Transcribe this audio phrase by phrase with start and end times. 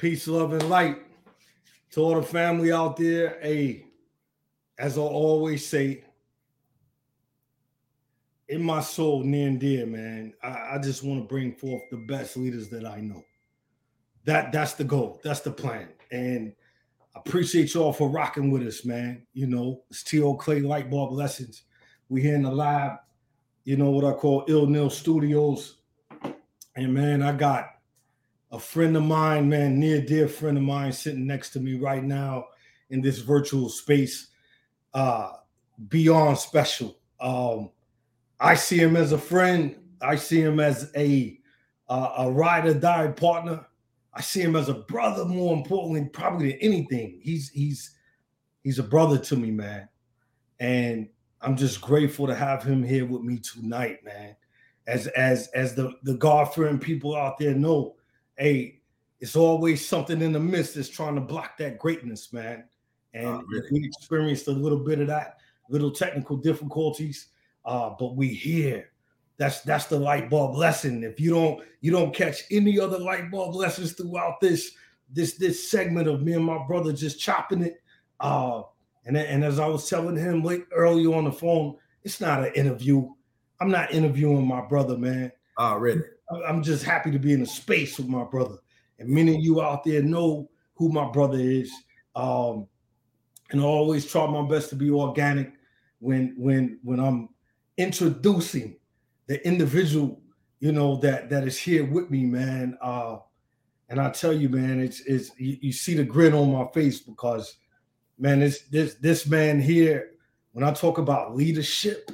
[0.00, 0.96] Peace, love, and light
[1.90, 3.38] to all the family out there.
[3.42, 3.84] Hey,
[4.78, 6.04] as I always say,
[8.48, 11.98] in my soul, near and dear, man, I, I just want to bring forth the
[11.98, 13.22] best leaders that I know.
[14.24, 15.20] That that's the goal.
[15.22, 15.90] That's the plan.
[16.10, 16.54] And
[17.14, 19.26] I appreciate y'all for rocking with us, man.
[19.34, 20.36] You know, it's T.O.
[20.36, 21.64] Clay Light Bulb Lessons.
[22.08, 23.00] We here in the lab,
[23.64, 25.76] you know what I call Ill Nil Studios.
[26.74, 27.66] And man, I got
[28.52, 32.02] a friend of mine, man, near dear friend of mine, sitting next to me right
[32.02, 32.46] now
[32.90, 34.28] in this virtual space.
[34.92, 35.32] Uh,
[35.88, 36.98] beyond special.
[37.20, 37.70] Um,
[38.38, 39.76] I see him as a friend.
[40.00, 41.38] I see him as a
[41.88, 43.66] uh, a ride or die partner.
[44.14, 45.24] I see him as a brother.
[45.24, 47.96] More importantly, probably than anything, he's he's
[48.62, 49.88] he's a brother to me, man.
[50.58, 51.08] And
[51.40, 54.36] I'm just grateful to have him here with me tonight, man.
[54.86, 57.96] As as as the the God fearing people out there know,
[58.40, 58.80] hey,
[59.20, 62.64] it's always something in the midst that's trying to block that greatness, man.
[63.12, 63.68] And oh, really?
[63.70, 65.36] we experienced a little bit of that,
[65.68, 67.28] little technical difficulties,
[67.66, 68.90] uh, but we here.
[69.36, 71.04] That's that's the light bulb lesson.
[71.04, 74.72] If you don't you don't catch any other light bulb lessons throughout this
[75.10, 77.82] this this segment of me and my brother just chopping it,
[78.20, 78.62] uh,
[79.06, 82.52] and and as I was telling him late earlier on the phone, it's not an
[82.54, 83.08] interview.
[83.60, 85.32] I'm not interviewing my brother, man.
[85.56, 86.02] Oh, really?
[86.46, 88.56] I'm just happy to be in a space with my brother.
[88.98, 91.72] And many of you out there know who my brother is.
[92.14, 92.66] Um,
[93.50, 95.52] and I always try my best to be organic
[95.98, 97.28] when when when I'm
[97.76, 98.76] introducing
[99.26, 100.20] the individual,
[100.60, 102.78] you know, that that is here with me, man.
[102.80, 103.18] Uh,
[103.88, 107.00] and I tell you, man, it's it's you, you see the grin on my face
[107.00, 107.56] because
[108.18, 110.12] man, this this this man here,
[110.52, 112.10] when I talk about leadership,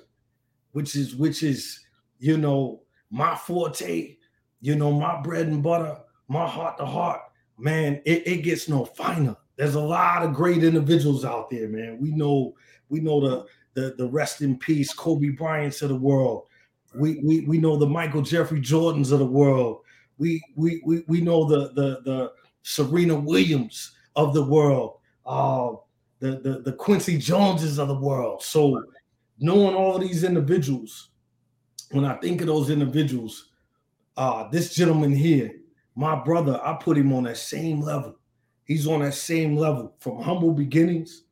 [0.73, 1.81] which is which is
[2.19, 4.17] you know my forte,
[4.61, 7.21] you know, my bread and butter, my heart to heart,
[7.59, 9.37] man, it, it gets no finer.
[9.57, 11.99] There's a lot of great individuals out there, man.
[12.01, 12.55] We know,
[12.89, 16.47] we know the the, the rest in peace Kobe Bryant's of the world.
[16.95, 19.83] We, we we know the Michael Jeffrey Jordans of the world.
[20.19, 24.99] We we we, we know the the the Serena Williams of the world.
[25.27, 25.75] Uh,
[26.21, 28.43] the, the the Quincy Joneses of the world.
[28.43, 28.83] So
[29.39, 31.11] knowing all these individuals,
[31.91, 33.51] when I think of those individuals,
[34.17, 35.53] uh, this gentleman here,
[35.95, 38.19] my brother, I put him on that same level.
[38.65, 41.23] He's on that same level from humble beginnings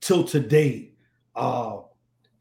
[0.00, 0.92] till today.
[1.34, 1.78] Uh,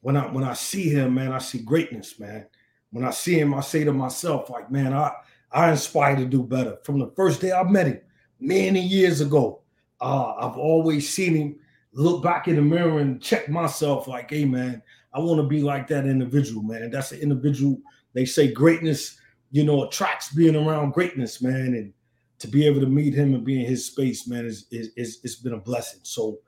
[0.02, 2.48] when I when I see him, man, I see greatness, man.
[2.92, 5.12] When I see him, I say to myself, like, man, I
[5.52, 6.78] I inspire to do better.
[6.84, 8.02] From the first day I met him,
[8.40, 9.62] many years ago,
[10.02, 11.56] uh, I've always seen him
[11.94, 14.82] look back in the mirror and check myself, like, hey, man,
[15.14, 16.90] I want to be like that individual, man.
[16.92, 17.80] That's an individual.
[18.14, 19.20] They say greatness,
[19.52, 21.74] you know, attracts being around greatness, man.
[21.74, 21.94] And
[22.40, 25.20] to be able to meet him and be in his space, man, is is, is
[25.24, 26.00] it's been a blessing.
[26.04, 26.40] So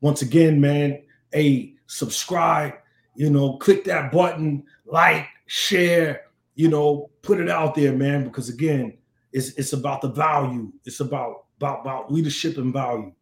[0.00, 1.02] once again, man,
[1.34, 2.74] a subscribe,
[3.14, 6.22] you know, click that button, like, share,
[6.54, 8.98] you know, put it out there, man, because again,
[9.32, 10.72] it's it's about the value.
[10.84, 13.12] It's about about about leadership and value.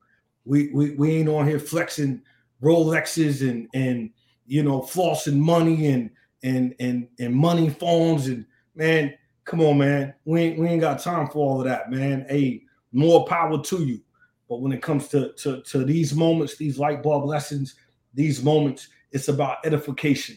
[0.45, 2.23] We we we ain't on here flexing
[2.63, 4.11] Rolexes and and
[4.47, 6.11] you know, flossing money and
[6.43, 9.15] and and and money phones and man,
[9.45, 10.15] come on, man.
[10.25, 12.27] We ain't we ain't got time for all of that, man.
[12.29, 12.63] Hey,
[12.93, 14.01] more power to you.
[14.49, 17.75] But when it comes to to, to these moments, these light bulb lessons,
[18.15, 20.37] these moments, it's about edification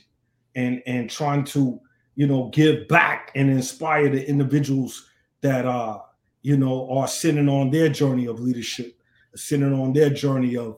[0.56, 1.80] and and trying to
[2.16, 5.06] you know give back and inspire the individuals
[5.42, 6.00] that uh
[6.42, 9.00] you know are sitting on their journey of leadership,
[9.36, 10.78] sitting on their journey of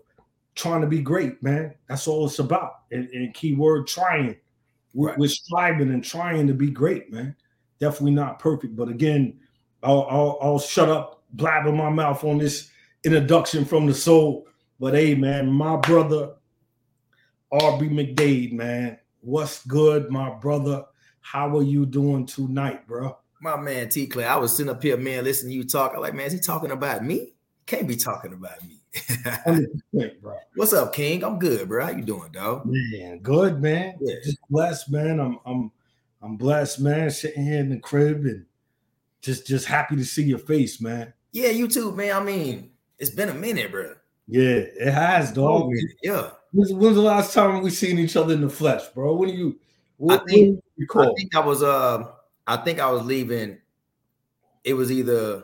[0.56, 1.74] trying to be great, man.
[1.88, 2.82] That's all it's about.
[2.92, 4.36] And, and keyword trying.
[4.94, 5.18] We're, right.
[5.18, 7.36] we're, striving and trying to be great, man.
[7.80, 9.40] Definitely not perfect, but again,
[9.82, 12.70] I'll, I'll, I'll shut up, blabbing my mouth on this
[13.04, 14.48] introduction from the soul.
[14.80, 16.36] But hey, man, my brother,
[17.52, 20.86] Aubrey McDade, man, what's good, my brother?
[21.22, 23.18] How are you doing tonight, bro?
[23.40, 25.94] My man T Clay, I was sitting up here, man, listening to you talk.
[25.96, 27.34] I'm like, man, is he talking about me?
[27.66, 28.81] Can't be talking about me.
[30.22, 30.35] Bro.
[30.55, 31.23] What's up, King?
[31.23, 31.85] I'm good, bro.
[31.85, 32.66] How you doing, dog?
[32.66, 33.96] Man, good, man.
[34.02, 34.16] Yeah.
[34.23, 35.20] Just blessed, man.
[35.20, 35.72] I'm I'm
[36.22, 37.09] I'm blessed, man.
[37.09, 38.46] Sitting here in the crib and
[39.22, 41.14] just just happy to see your face, man.
[41.32, 42.16] Yeah, you too, man.
[42.16, 43.96] I mean, it's been a minute, bro.
[44.28, 45.64] Yeah, it has, dog.
[45.64, 45.73] Oh,
[46.03, 46.29] yeah.
[46.52, 49.16] When's, when's, the last time we seen each other in the flesh, bro?
[49.16, 49.58] When you?
[49.97, 50.64] What, I think.
[50.76, 51.64] You I think I was.
[51.64, 52.08] Uh,
[52.46, 53.58] I think I was leaving.
[54.64, 55.44] It was either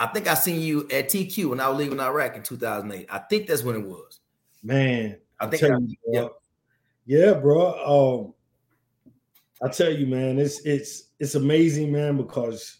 [0.00, 3.06] I think I seen you at TQ when I was leaving Iraq in 2008.
[3.10, 4.20] I think that's when it was.
[4.62, 6.28] Man, I think I, you, yeah.
[7.04, 8.32] Yeah, bro.
[8.32, 8.34] Um,
[9.62, 12.78] I tell you, man, it's it's it's amazing, man, because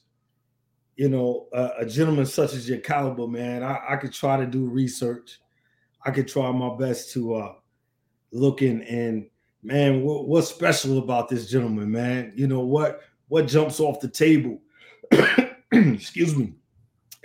[0.97, 4.47] you know, a, a, gentleman such as your caliber, man, I, I could try to
[4.47, 5.41] do research.
[6.05, 7.55] I could try my best to uh
[8.33, 9.29] look in and
[9.63, 12.33] man, what, what's special about this gentleman, man?
[12.35, 14.63] You know what what jumps off the table?
[15.73, 16.55] Excuse me.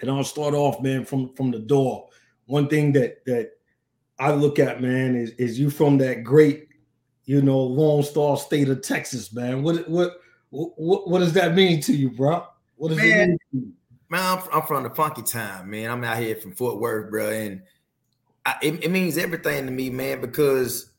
[0.02, 2.10] And I'll start off, man, from from the door.
[2.46, 3.52] One thing that that
[4.20, 6.68] I look at, man, is is you from that great,
[7.26, 9.64] you know, Lone Star state of Texas, man.
[9.64, 10.18] What what
[10.50, 12.46] what, what does that mean to you, bro?
[12.76, 13.74] What does man, it mean?
[14.10, 15.90] Man, I'm, I'm, from the Funky Town, man.
[15.90, 17.62] I'm out here from Fort Worth, bro, and
[18.46, 20.92] I, it, it means everything to me, man, because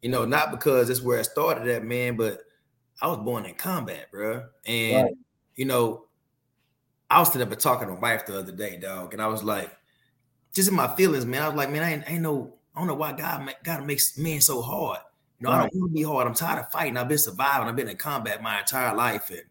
[0.00, 2.40] you know, not because that's where I started at, man, but
[3.00, 4.44] I was born in combat, bro.
[4.66, 5.14] And right.
[5.56, 6.03] you know,
[7.10, 9.26] I was sitting up and talking to my wife the other day, dog, and I
[9.26, 9.70] was like,
[10.54, 11.42] just in my feelings, man.
[11.42, 13.86] I was like, man, I ain't, I ain't know, I don't know why God God
[13.86, 15.00] makes men so hard.
[15.38, 15.64] You know, right.
[15.64, 16.26] I don't want to be hard.
[16.26, 16.96] I'm tired of fighting.
[16.96, 17.68] I've been surviving.
[17.68, 19.44] I've been in combat my entire life, and you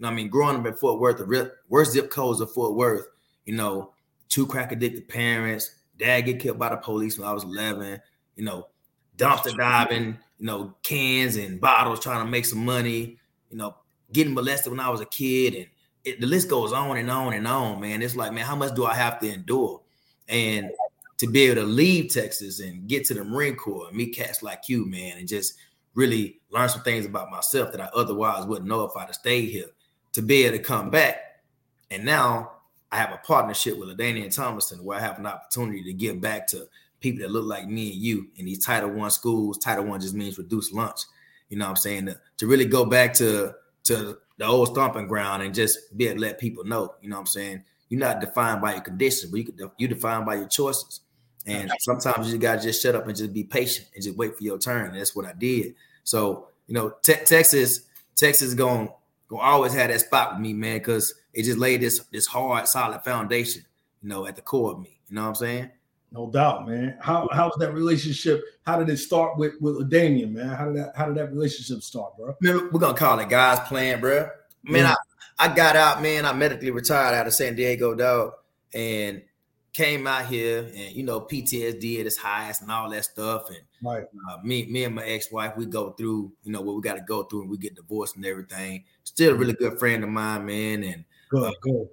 [0.00, 3.06] know, I mean, growing up in Fort Worth, the worst zip codes of Fort Worth.
[3.44, 3.92] You know,
[4.28, 5.76] two crack addicted parents.
[5.98, 8.00] Dad get killed by the police when I was 11.
[8.36, 8.68] You know,
[9.16, 13.18] dumpster diving, you know, cans and bottles trying to make some money,
[13.50, 13.76] you know,
[14.12, 15.54] getting molested when I was a kid.
[15.54, 15.66] And
[16.06, 18.00] it, the list goes on and on and on, man.
[18.00, 19.82] It's like, man, how much do I have to endure?
[20.28, 20.70] And
[21.18, 24.42] to be able to leave Texas and get to the Marine Corps and meet cats
[24.42, 25.54] like you, man, and just
[25.94, 29.50] really learn some things about myself that I otherwise wouldn't know if I'd have stayed
[29.50, 29.66] here.
[30.12, 31.42] To be able to come back,
[31.90, 32.52] and now
[32.90, 36.46] I have a partnership with LaDainian Tomlinson where I have an opportunity to give back
[36.48, 36.68] to
[37.00, 39.58] people that look like me and you in these Title One schools.
[39.58, 41.00] Title One just means reduced lunch.
[41.50, 42.06] You know what I'm saying?
[42.06, 43.54] To, to really go back to
[43.84, 46.94] to the old stomping ground and just be able to let people know.
[47.00, 47.64] You know what I'm saying?
[47.88, 51.00] You're not defined by your conditions, but you could you defined by your choices.
[51.46, 54.42] And sometimes you gotta just shut up and just be patient and just wait for
[54.42, 54.88] your turn.
[54.90, 55.74] And that's what I did.
[56.02, 57.82] So you know, te- Texas,
[58.16, 58.88] Texas going
[59.28, 62.66] gonna always have that spot with me, man, because it just laid this this hard,
[62.66, 63.64] solid foundation,
[64.02, 64.98] you know, at the core of me.
[65.08, 65.70] You know what I'm saying?
[66.12, 66.96] No doubt, man.
[67.00, 68.42] How how was that relationship?
[68.64, 70.48] How did it start with with Damian, man?
[70.48, 72.34] How did that how did that relationship start, bro?
[72.40, 74.28] Man, we're gonna call it guys playing, bro.
[74.62, 74.94] Man, yeah.
[75.38, 76.24] I, I got out, man.
[76.24, 78.32] I medically retired out of San Diego, dog,
[78.72, 79.22] and
[79.76, 83.50] came out here and you know PTSD at its highest and all that stuff.
[83.50, 84.04] And right.
[84.30, 87.02] uh, me, me and my ex-wife, we go through, you know, what we got to
[87.02, 88.84] go through and we get divorced and everything.
[89.04, 90.82] Still a really good friend of mine, man.
[90.82, 91.88] And good, uh, good.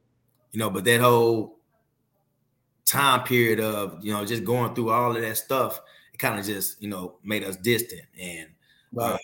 [0.54, 1.58] You know, but that whole
[2.86, 5.82] time period of you know just going through all of that stuff,
[6.14, 8.04] it kind of just you know made us distant.
[8.20, 8.50] And
[8.98, 9.18] uh,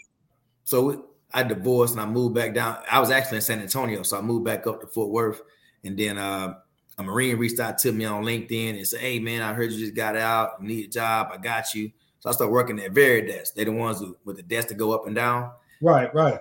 [0.63, 2.77] so I divorced and I moved back down.
[2.89, 5.41] I was actually in San Antonio, so I moved back up to Fort Worth,
[5.83, 6.56] and then uh,
[6.97, 9.79] a Marine reached out to me on LinkedIn and said, "Hey man, I heard you
[9.79, 11.29] just got out, need a job.
[11.31, 13.53] I got you." So I started working at Varidesk.
[13.53, 15.51] They're the ones who with the desk to go up and down.
[15.81, 16.39] Right, right.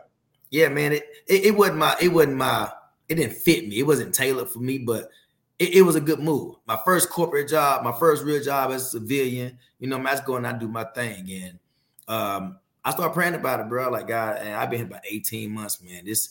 [0.50, 0.93] Yeah, man.
[0.93, 2.71] It, it, it wasn't my it wasn't my
[3.09, 3.79] it didn't fit me.
[3.79, 5.11] It wasn't tailored for me, but
[5.59, 6.57] it, it, was a good move.
[6.67, 10.21] My first corporate job, my first real job as a civilian, you know, I was
[10.21, 11.29] going out do my thing.
[11.31, 11.59] And
[12.07, 13.91] um, I started praying about it, bro.
[13.91, 16.05] Like, God, and I've been here about 18 months, man.
[16.05, 16.31] This,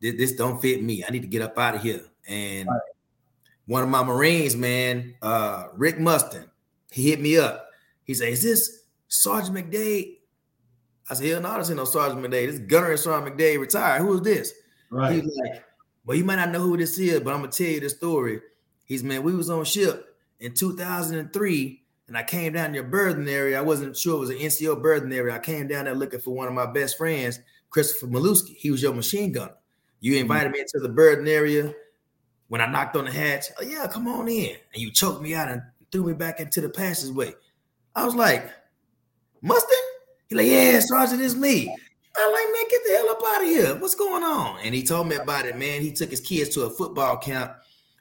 [0.00, 1.04] this, this don't fit me.
[1.06, 2.04] I need to get up out of here.
[2.26, 2.80] And right.
[3.66, 6.44] one of my Marines, man, uh, Rick Mustin,
[6.90, 7.68] he hit me up.
[8.04, 10.16] He said, Is this Sergeant McDade?
[11.10, 12.50] I said, Hell no, this ain't no Sergeant McDade.
[12.50, 14.00] This Gunner Sergeant McDade retired.
[14.00, 14.52] Who is this?
[14.90, 15.12] Right.
[15.12, 15.64] He's like,
[16.06, 18.40] Well, you might not know who this is, but I'm gonna tell you the story.
[18.84, 23.58] He's man, we was on ship in 2003, and I came down your berthing area.
[23.58, 25.34] I wasn't sure it was an NCO berthing area.
[25.34, 28.54] I came down there looking for one of my best friends, Christopher Maluski.
[28.56, 29.54] He was your machine gunner.
[30.00, 30.22] You mm-hmm.
[30.22, 30.52] invited mm-hmm.
[30.52, 31.74] me into the berthing area.
[32.48, 34.56] When I knocked on the hatch, oh yeah, come on in.
[34.72, 37.32] And you choked me out and threw me back into the passageway.
[37.96, 38.50] I was like,
[39.40, 39.78] Mustang?
[40.28, 41.74] He like, yeah, Sergeant, it's me.
[42.16, 43.74] I like, man, get the hell up out of here.
[43.76, 44.60] What's going on?
[44.62, 45.80] And he told me about it, man.
[45.80, 47.54] He took his kids to a football camp,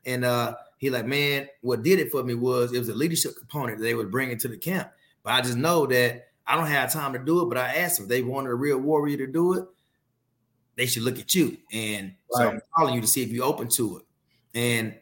[0.05, 3.37] and uh, he like, man, what did it for me was it was a leadership
[3.37, 4.91] component that they would bring into the camp.
[5.23, 7.45] But I just know that I don't have time to do it.
[7.45, 9.63] But I asked them if they wanted a real warrior to do it,
[10.75, 11.57] they should look at you.
[11.71, 12.43] And right.
[12.43, 14.03] so I'm calling you to see if you're open to it.
[14.59, 14.93] And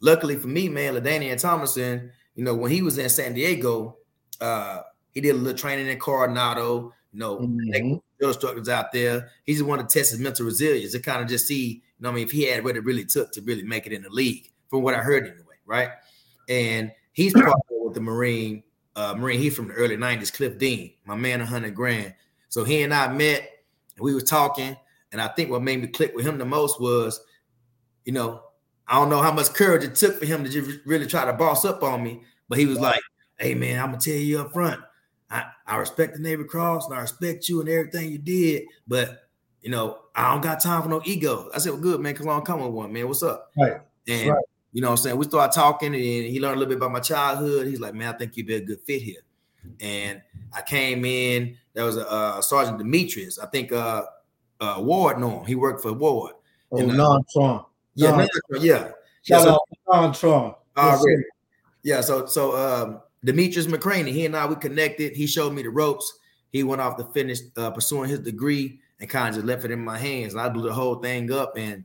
[0.00, 3.96] luckily for me, man, LaDainian Tomlinson, you know, when he was in San Diego,
[4.42, 4.82] uh,
[5.12, 7.96] he did a little training in Coronado, you know, mm-hmm.
[8.20, 9.30] instructors out there.
[9.46, 12.10] He just wanted to test his mental resilience to kind of just see, you know,
[12.10, 14.10] I mean, if he had what it really took to really make it in the
[14.10, 15.90] league from what I heard anyway, right?
[16.48, 18.62] And he's part with the Marine,
[18.96, 19.38] uh, Marine.
[19.38, 20.32] He's from the early '90s.
[20.32, 22.14] Cliff Dean, my man, a hundred grand.
[22.48, 23.48] So he and I met,
[23.96, 24.76] and we were talking,
[25.12, 27.20] and I think what made me click with him the most was,
[28.04, 28.42] you know,
[28.88, 31.32] I don't know how much courage it took for him to just really try to
[31.32, 33.00] boss up on me, but he was like,
[33.38, 34.80] "Hey man, I'm gonna tell you up front,
[35.30, 39.28] I, I respect the Navy Cross and I respect you and everything you did, but
[39.62, 41.50] you know, I don't got time for no ego.
[41.54, 43.06] I said, well, good, man, because I'm coming with one, man.
[43.06, 43.50] What's up?
[43.56, 43.80] Right.
[44.08, 44.44] And right.
[44.72, 45.16] You know what I'm saying?
[45.16, 47.66] We started talking and he learned a little bit about my childhood.
[47.66, 49.22] He's like, man, I think you'd be a good fit here.
[49.80, 50.22] And
[50.52, 53.38] I came in, there was a, a Sergeant Demetrius.
[53.38, 54.04] I think uh,
[54.60, 55.44] uh Ward knew him.
[55.44, 56.34] He worked for Ward.
[56.72, 57.64] Oh, and, uh, non-Tron.
[57.94, 58.28] Yeah, non
[58.60, 58.92] yeah.
[59.22, 60.54] Shout yeah, out non-Tron.
[60.76, 61.24] Already.
[61.82, 65.14] Yeah, so so um Demetrius McCraney, he and I we connected.
[65.14, 66.18] He showed me the ropes.
[66.50, 69.70] He went off to finish uh, pursuing his degree and kind of just left it
[69.70, 70.32] in my hands.
[70.32, 71.84] And I blew the whole thing up, and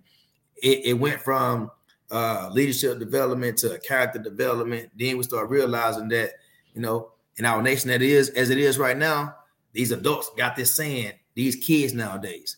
[0.55, 1.71] it, it went from
[2.11, 4.89] uh, leadership development to character development.
[4.97, 6.33] Then we start realizing that
[6.73, 9.35] you know in our nation that is as it is right now,
[9.73, 12.57] these adults got this saying, these kids nowadays.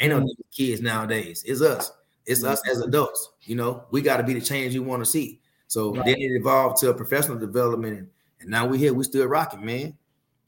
[0.00, 0.42] Ain't no mm-hmm.
[0.52, 1.42] kids nowadays.
[1.46, 1.92] It's us.
[2.26, 3.32] It's us as adults.
[3.42, 5.40] You know, we got to be the change you want to see.
[5.66, 6.04] So right.
[6.04, 8.08] then it evolved to a professional development, and,
[8.40, 8.94] and now we're here.
[8.94, 9.96] We still rocking, man.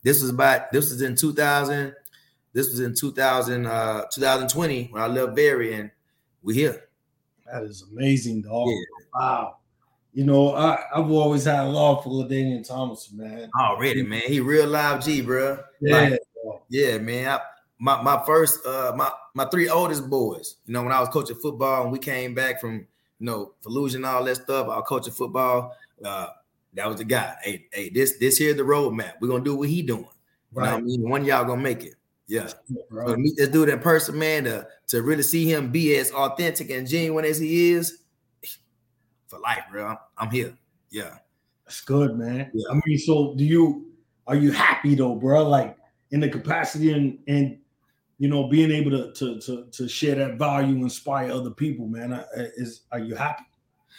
[0.03, 1.95] This was about this was in 2000.
[2.53, 5.91] This was in 2000, uh, 2020 when I left Vari, and
[6.43, 6.86] we here.
[7.53, 8.69] That is amazing, dog.
[8.69, 8.77] Yeah.
[9.15, 9.57] Wow.
[10.13, 13.51] You know, I, I've always had a love for LaDainian Tomlinson, man.
[13.61, 14.23] Already, man.
[14.27, 15.59] He real live G, bro.
[15.81, 16.21] Yeah, like,
[16.71, 17.29] yeah, man.
[17.29, 17.41] I,
[17.79, 21.37] my my first uh my my three oldest boys, you know, when I was coaching
[21.37, 22.87] football and we came back from
[23.19, 25.77] you know Fallujah and all that stuff, I was coaching football.
[26.03, 26.29] Uh
[26.73, 27.35] that was the guy.
[27.43, 29.15] Hey, hey, this this here the roadmap.
[29.21, 30.09] We're gonna do what he doing.
[30.55, 30.71] You right.
[30.71, 31.09] know I mean?
[31.09, 31.96] One y'all gonna make it.
[32.29, 32.51] Yeah.
[32.91, 33.09] Right.
[33.09, 36.71] So meet this dude in person, man, to, to really see him be as authentic
[36.71, 37.99] and genuine as he is
[39.27, 39.87] for life, bro.
[39.87, 40.57] I'm, I'm here.
[40.91, 41.19] Yeah.
[41.65, 42.51] That's good, man.
[42.55, 42.71] Yeah.
[42.71, 43.87] I mean, so do you
[44.27, 45.49] are you happy though, bro?
[45.49, 45.77] Like
[46.11, 47.59] in the capacity and and
[48.19, 52.25] you know being able to to to, to share that value, inspire other people, man.
[52.57, 53.45] Is are you happy?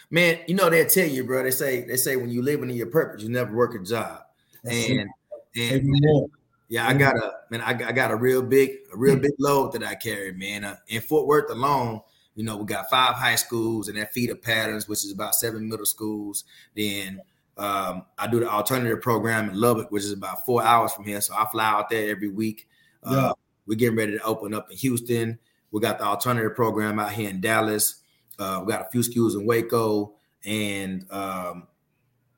[0.10, 1.44] Man, you know they'll tell you, bro.
[1.44, 4.22] They say they say when you living in your purpose, you never work a job.
[4.64, 5.10] and,
[5.56, 6.30] and
[6.70, 7.62] yeah, I got a man.
[7.62, 10.64] I got, I got a real big, a real big load that I carry, man.
[10.64, 12.02] Uh, in Fort Worth alone,
[12.36, 15.68] you know, we got five high schools and that feeder patterns, which is about seven
[15.70, 16.44] middle schools.
[16.76, 17.22] Then
[17.58, 21.22] um, I do the alternative program in Lubbock, which is about four hours from here.
[21.22, 22.68] So I fly out there every week.
[23.04, 23.32] Uh, yeah.
[23.66, 25.40] We're getting ready to open up in Houston.
[25.72, 28.02] We got the alternative program out here in Dallas.
[28.40, 30.14] Uh, we got a few schools in Waco
[30.46, 31.68] and um,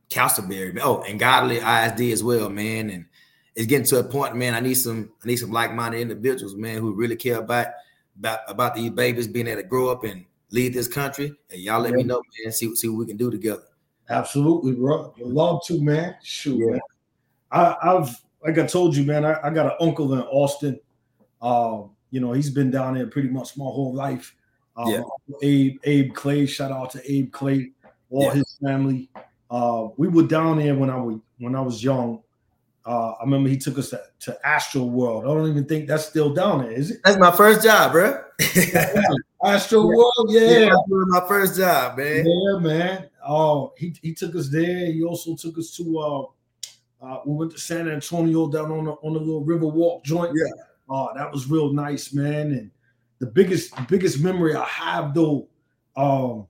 [0.09, 0.79] Castleberry.
[0.81, 2.89] Oh, and Godley ISD as well, man.
[2.89, 3.05] And
[3.59, 4.55] it's getting to a point, man.
[4.55, 7.67] I need some, I need some like-minded individuals, man, who really care about
[8.17, 11.33] about, about these babies being able to grow up and lead this country.
[11.51, 11.97] And y'all let yeah.
[11.97, 12.53] me know, man.
[12.53, 13.63] See, see what we can do together.
[14.09, 15.13] Absolutely, bro.
[15.19, 16.15] Love to, man.
[16.23, 16.71] Shoot, yeah.
[16.71, 16.79] man.
[17.51, 19.25] I, I've like I told you, man.
[19.25, 20.79] I, I got an uncle in Austin.
[21.41, 24.35] Um, you know, he's been down there pretty much my whole life.
[24.77, 25.03] Um, yeah.
[25.41, 26.45] Abe, Abe Clay.
[26.45, 27.73] Shout out to Abe Clay,
[28.09, 28.35] all yeah.
[28.35, 29.09] his family.
[29.51, 32.21] Uh, we were down there when I was when I was young.
[32.85, 35.25] Uh, I remember he took us to, to Astro World.
[35.25, 37.01] I don't even think that's still down there, is it?
[37.03, 38.23] That's my first job, bro.
[39.43, 39.95] Astro yeah.
[39.95, 40.59] World, yeah.
[40.59, 42.25] yeah my first job, man.
[42.25, 43.09] Yeah, man.
[43.27, 44.85] Oh, he, he took us there.
[44.91, 46.23] He also took us to uh,
[47.05, 50.31] uh we went to San Antonio down on the on the little river walk joint.
[50.33, 50.63] Yeah.
[50.89, 52.51] Oh, that was real nice, man.
[52.53, 52.71] And
[53.19, 55.47] the biggest biggest memory I have though,
[55.95, 56.47] um,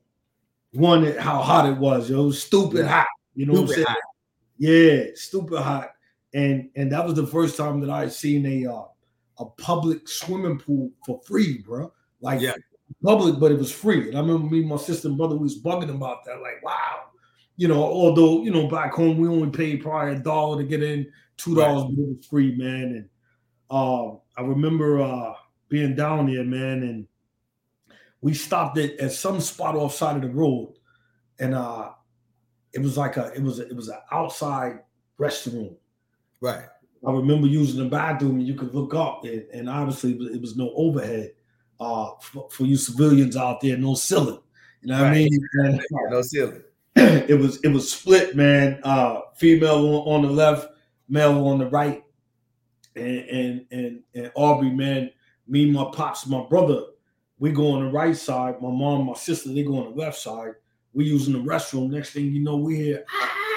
[0.71, 2.09] one how hot it was.
[2.11, 3.07] It was stupid hot.
[3.35, 3.87] You know stupid what I'm saying?
[3.87, 3.97] Hot.
[4.57, 5.91] Yeah, stupid hot
[6.33, 8.85] and and that was the first time that I had seen a uh,
[9.39, 11.91] a public swimming pool for free, bro.
[12.21, 12.53] Like yeah.
[13.03, 14.09] public, but it was free.
[14.09, 16.41] And I remember me and my sister and brother was bugging about that.
[16.41, 17.05] Like, wow,
[17.55, 17.81] you know.
[17.81, 21.55] Although you know, back home we only paid probably a dollar to get in, two
[21.55, 21.93] dollars, right.
[21.93, 22.83] it was free, man.
[22.83, 23.09] And
[23.71, 25.33] uh, I remember uh,
[25.69, 27.07] being down there, man, and
[28.21, 30.75] we stopped it at some spot off side of the road,
[31.39, 31.91] and uh,
[32.73, 34.79] it was like a it was a, it was an outside
[35.17, 35.75] restroom
[36.41, 36.63] Right.
[37.05, 40.57] I remember using the bathroom and you could look up, and, and obviously it was
[40.57, 41.31] no overhead
[41.79, 44.39] uh, for, for, you civilians out there, no ceiling.
[44.81, 45.11] You know what right.
[45.11, 45.39] I mean?
[45.53, 46.63] And, no ceiling.
[46.95, 48.81] It was it was split, man.
[48.83, 50.67] Uh, female on, the left,
[51.07, 52.03] male on the right,
[52.95, 55.11] and and and, and Aubrey, man.
[55.47, 56.81] Me, my pops, my brother,
[57.39, 58.61] we go on the right side.
[58.61, 60.53] My mom, my sister, they go on the left side.
[60.93, 61.89] We using the restroom.
[61.89, 63.05] Next thing you know, we hear.
[63.09, 63.48] Ah!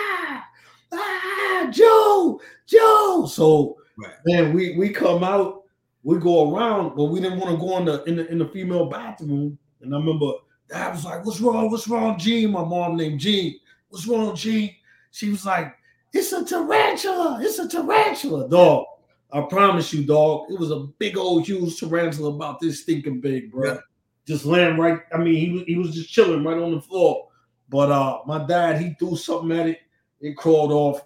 [1.73, 3.27] Joe, Joe.
[3.31, 4.15] So right.
[4.27, 5.65] man, we we come out,
[6.03, 8.49] we go around, but we didn't want to go in the in the in the
[8.49, 9.59] female bathroom.
[9.81, 10.33] And I remember
[10.73, 11.71] dad was like, What's wrong?
[11.71, 12.51] What's wrong, Gene?
[12.51, 13.59] My mom named Gene.
[13.89, 14.75] What's wrong, Gene?
[15.11, 15.75] She was like,
[16.13, 18.87] It's a tarantula, it's a tarantula, dog.
[19.33, 20.51] I promise you, dog.
[20.51, 23.75] It was a big old huge tarantula about this stinking big, bro.
[23.75, 23.79] Yeah.
[24.27, 25.01] Just laying right.
[25.13, 27.29] I mean, he, he was just chilling right on the floor.
[27.69, 29.79] But uh my dad, he threw something at it,
[30.21, 31.03] it crawled off.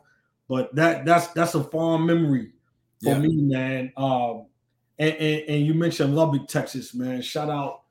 [0.49, 2.53] But that that's that's a fond memory
[3.03, 3.19] for yeah.
[3.19, 3.93] me, man.
[3.97, 4.47] Um,
[4.99, 7.21] and, and, and you mentioned Lubbock, Texas, man.
[7.21, 7.83] Shout out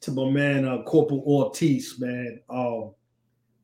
[0.00, 2.40] to my man uh, Corporal Ortiz, man.
[2.48, 2.92] Um,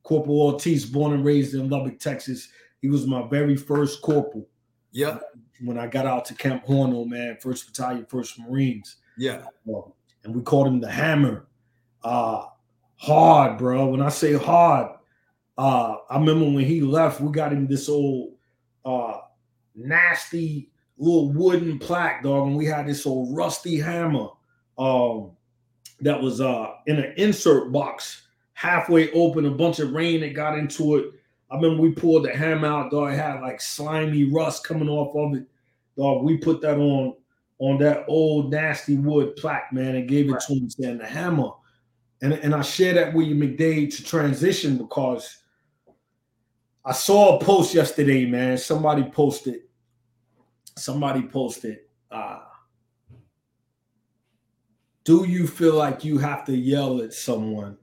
[0.03, 2.49] Corporal Ortiz, born and raised in Lubbock, Texas.
[2.81, 4.47] He was my very first corporal.
[4.91, 5.19] Yeah.
[5.61, 8.97] When I got out to Camp Horno, man, First Battalion, First Marines.
[9.17, 9.43] Yeah.
[9.67, 9.93] Um,
[10.23, 11.47] and we called him the Hammer.
[12.03, 12.45] Uh,
[12.95, 13.87] hard, bro.
[13.87, 14.97] When I say hard,
[15.57, 18.33] uh, I remember when he left, we got him this old
[18.85, 19.19] uh,
[19.75, 24.27] nasty little wooden plaque, dog, and we had this old rusty hammer
[24.77, 25.31] um,
[26.01, 28.23] that was uh, in an insert box
[28.53, 31.11] halfway open, a bunch of rain that got into it.
[31.49, 33.13] I remember we pulled the hammer out, dog.
[33.13, 35.47] It had like slimy rust coming off of it.
[35.97, 37.15] Dog, we put that on
[37.59, 40.41] on that old nasty wood plaque, man, and gave it right.
[40.41, 41.51] to him saying the hammer.
[42.23, 45.40] And, and I share that with you, McDade, to transition because
[46.83, 48.57] I saw a post yesterday, man.
[48.57, 49.61] Somebody posted,
[50.77, 52.39] somebody posted, uh,
[55.03, 57.77] do you feel like you have to yell at someone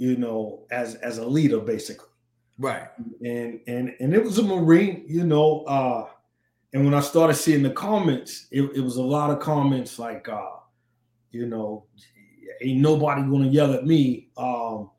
[0.00, 2.08] you know, as as a leader, basically.
[2.58, 2.84] Right.
[3.22, 5.60] And and and it was a Marine, you know.
[5.64, 6.08] uh
[6.72, 10.26] And when I started seeing the comments, it, it was a lot of comments like,
[10.26, 10.56] uh,
[11.32, 11.84] you know,
[12.62, 14.30] ain't nobody gonna yell at me.
[14.38, 14.90] Um,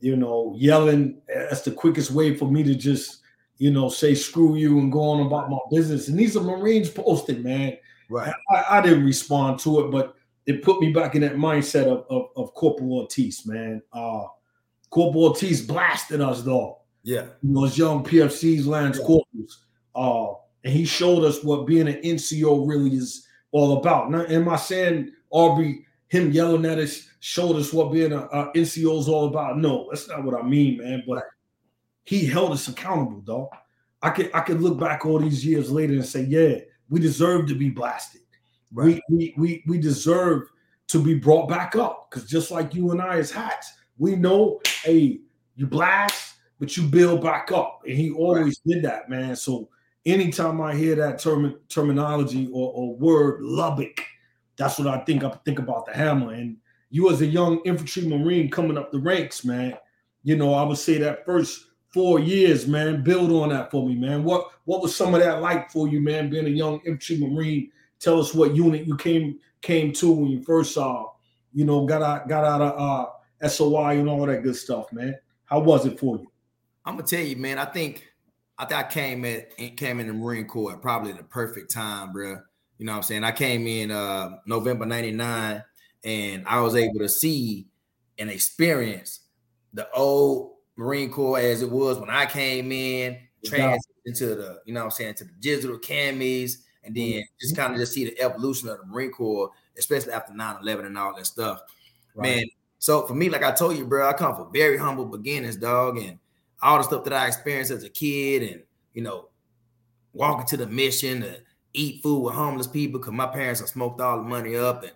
[0.00, 3.20] you know, yelling that's the quickest way for me to just,
[3.58, 6.08] you know, say screw you and go on about my business.
[6.08, 7.76] And these are Marines posted, man.
[8.08, 8.32] Right.
[8.50, 10.14] I, I didn't respond to it, but
[10.46, 13.82] it put me back in that mindset of, of, of Corporal Ortiz, man.
[13.92, 14.24] Uh,
[14.88, 16.78] Corporal Ortiz blasted us, though.
[17.02, 17.26] Yeah.
[17.42, 19.04] Those young PFCs, Lance yeah.
[19.04, 19.64] Corporals.
[19.94, 24.10] Uh, and he showed us what being an NCO really is all about.
[24.10, 28.98] Now, am I saying Aubrey, him yelling at us, showed us what being an NCO
[28.98, 29.58] is all about?
[29.58, 31.04] No, that's not what I mean, man.
[31.06, 31.24] But
[32.04, 33.48] he held us accountable, though.
[34.02, 36.56] I could I could look back all these years later and say, yeah,
[36.88, 38.22] we deserve to be blasted.
[38.72, 39.00] Right.
[39.08, 40.48] We, we we we deserve
[40.88, 44.60] to be brought back up because just like you and I as hats, we know,
[44.82, 45.20] hey,
[45.54, 48.74] you blast, but you build back up, and he always right.
[48.74, 49.36] did that, man.
[49.36, 49.68] So
[50.04, 54.02] anytime I hear that term terminology or, or word Lubbock,
[54.60, 55.24] that's what I think.
[55.24, 56.32] I think about the hammer.
[56.32, 56.56] And
[56.90, 59.76] you as a young infantry marine coming up the ranks, man.
[60.22, 63.02] You know, I would say that first four years, man.
[63.02, 64.22] Build on that for me, man.
[64.22, 66.30] What what was some of that like for you, man?
[66.30, 70.42] Being a young infantry marine Tell us what unit you came came to when you
[70.42, 71.12] first saw,
[71.52, 75.14] you know, got out got out of uh, SOI and all that good stuff, man.
[75.44, 76.26] How was it for you?
[76.86, 77.58] I'm gonna tell you, man.
[77.58, 78.08] I think
[78.58, 82.12] I think I came at came in the Marine Corps at probably the perfect time,
[82.12, 82.40] bro.
[82.80, 83.24] You know what I'm saying?
[83.24, 85.62] I came in uh, November '99,
[86.02, 87.66] and I was able to see
[88.18, 89.20] and experience
[89.74, 94.72] the old Marine Corps as it was when I came in, transition into the, you
[94.72, 98.06] know what I'm saying, to the digital camis, and then just kind of just see
[98.06, 101.60] the evolution of the Marine Corps, especially after 9-11 and all that stuff.
[102.14, 102.36] Right.
[102.36, 102.44] Man,
[102.78, 105.98] so for me, like I told you, bro, I come from very humble beginnings, dog,
[105.98, 106.18] and
[106.62, 108.62] all the stuff that I experienced as a kid, and
[108.94, 109.28] you know,
[110.14, 114.00] walking to the mission to eat food with homeless people because my parents have smoked
[114.00, 114.92] all the money up, and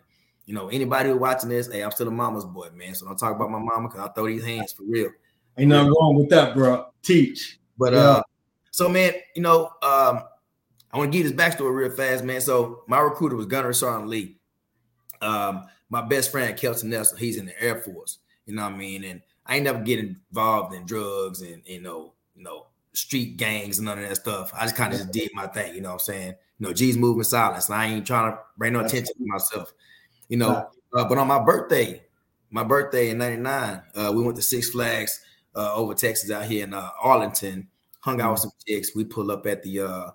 [0.47, 2.95] you know, anybody who watching this, hey, I'm still a mama's boy, man.
[2.95, 5.11] So don't talk about my mama because I throw these hands for real.
[5.57, 6.87] Ain't nothing wrong with that, bro.
[7.03, 7.61] Teach.
[7.79, 7.99] But yeah.
[7.99, 8.23] uh,
[8.71, 10.23] so man, you know, um,
[10.93, 12.41] I want to give this backstory real fast, man.
[12.41, 14.37] So my recruiter was Gunner Sergeant Lee.
[15.23, 18.19] Um, my best friend Kelton Nelson, he's in the Air Force.
[18.47, 19.05] You know what I mean?
[19.05, 23.79] And I ain't never get involved in drugs and you know, you know, street gangs
[23.79, 24.53] and none of that stuff.
[24.55, 25.75] I just kind of just did my thing.
[25.75, 26.35] You know what I'm saying?
[26.59, 27.69] You know, G's moving silence.
[27.71, 29.73] I ain't trying to bring no attention to myself.
[30.29, 32.03] You know, uh, but on my birthday,
[32.51, 35.21] my birthday in '99, uh, we went to Six Flags
[35.57, 37.69] uh, over Texas out here in uh, Arlington.
[38.01, 38.95] Hung out with some chicks.
[38.95, 40.11] We pull up at the uh,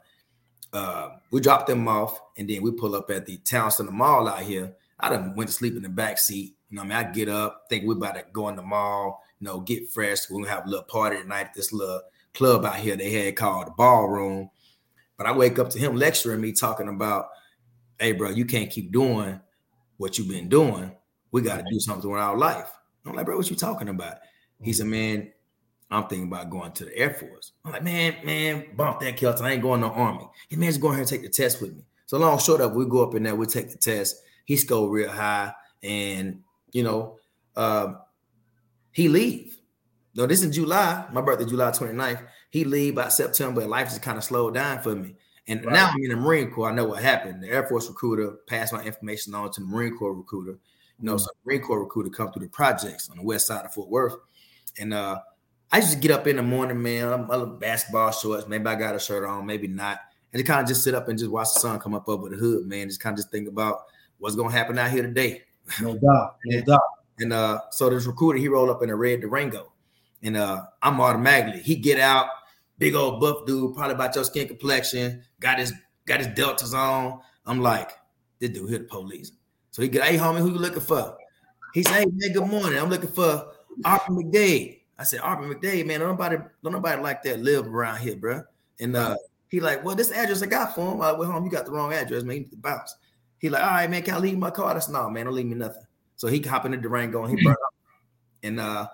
[0.71, 4.27] uh, we drop them off, and then we pull up at the town center mall
[4.27, 4.73] out here.
[4.99, 6.55] I done went to sleep in the back seat.
[6.69, 9.23] You know, I mean, I get up, think we're about to go in the mall,
[9.39, 10.29] you know, get fresh.
[10.29, 12.01] We're gonna have a little party tonight at this little
[12.33, 14.49] club out here they had called the ballroom.
[15.19, 17.27] But I wake up to him lecturing me, talking about,
[17.99, 19.41] hey, bro, you can't keep doing
[19.97, 20.95] what you've been doing.
[21.31, 22.71] We got to do something with our life.
[23.05, 24.15] I'm like, bro, what you talking about?
[24.61, 25.29] He said, man,
[25.91, 27.51] I'm thinking about going to the Air Force.
[27.65, 29.45] I'm like, man, man, bump that Kelton.
[29.45, 30.25] I ain't going to the Army.
[30.47, 31.83] He man, just go ahead and take the test with me.
[32.05, 34.21] So long short of, we go up in there, we take the test.
[34.45, 35.53] He scored real high,
[35.83, 37.17] and you know,
[37.57, 37.95] uh,
[38.91, 39.57] he leave.
[40.15, 41.05] No, this is July.
[41.11, 42.25] My birthday, July 29th.
[42.49, 43.65] He leave by September.
[43.65, 45.15] Life just kind of slowed down for me.
[45.47, 45.73] And right.
[45.73, 46.69] now I'm in the Marine Corps.
[46.69, 47.43] I know what happened.
[47.43, 50.59] The Air Force recruiter passed my information on to the Marine Corps recruiter.
[50.99, 51.19] You know, mm-hmm.
[51.19, 54.15] so Marine Corps recruiter come through the projects on the west side of Fort Worth.
[54.79, 55.19] And uh,
[55.71, 57.11] I just get up in the morning, man.
[57.11, 58.47] I'm, I'm basketball shorts.
[58.47, 59.99] Maybe I got a shirt on, maybe not.
[60.33, 62.29] And to kind of just sit up and just watch the sun come up over
[62.29, 62.87] the hood, man.
[62.87, 63.83] Just kind of just think about
[64.19, 65.43] what's gonna happen out here today.
[65.81, 66.81] No doubt, no doubt.
[67.19, 69.71] And uh, so this recruiter, he rolled up in a red Durango,
[70.21, 72.27] and uh, I'm automatically he get out,
[72.79, 75.73] big old buff dude, probably about your skin complexion, got his
[76.07, 77.19] got his deltas on.
[77.45, 77.91] I'm like,
[78.39, 79.31] this dude hit the police.
[79.69, 81.15] So he get, hey homie, who you looking for?
[81.73, 82.79] He said, hey man, good morning.
[82.79, 83.51] I'm looking for
[83.85, 84.79] Arthur McDade.
[84.97, 88.41] I said, Arthur McDade, man, don't nobody, don't nobody like that live around here, bro.
[88.79, 89.15] And uh,
[89.49, 91.01] he like, well, this address I got for him.
[91.01, 92.37] I went home, you got the wrong address, man.
[92.37, 92.95] You need to bounce.
[93.37, 94.73] He like, all right, man, can I leave my car?
[94.73, 95.83] That's no, man, don't leave me nothing.
[96.17, 97.73] So he hop in the Durango and he burned up.
[98.43, 98.87] And uh,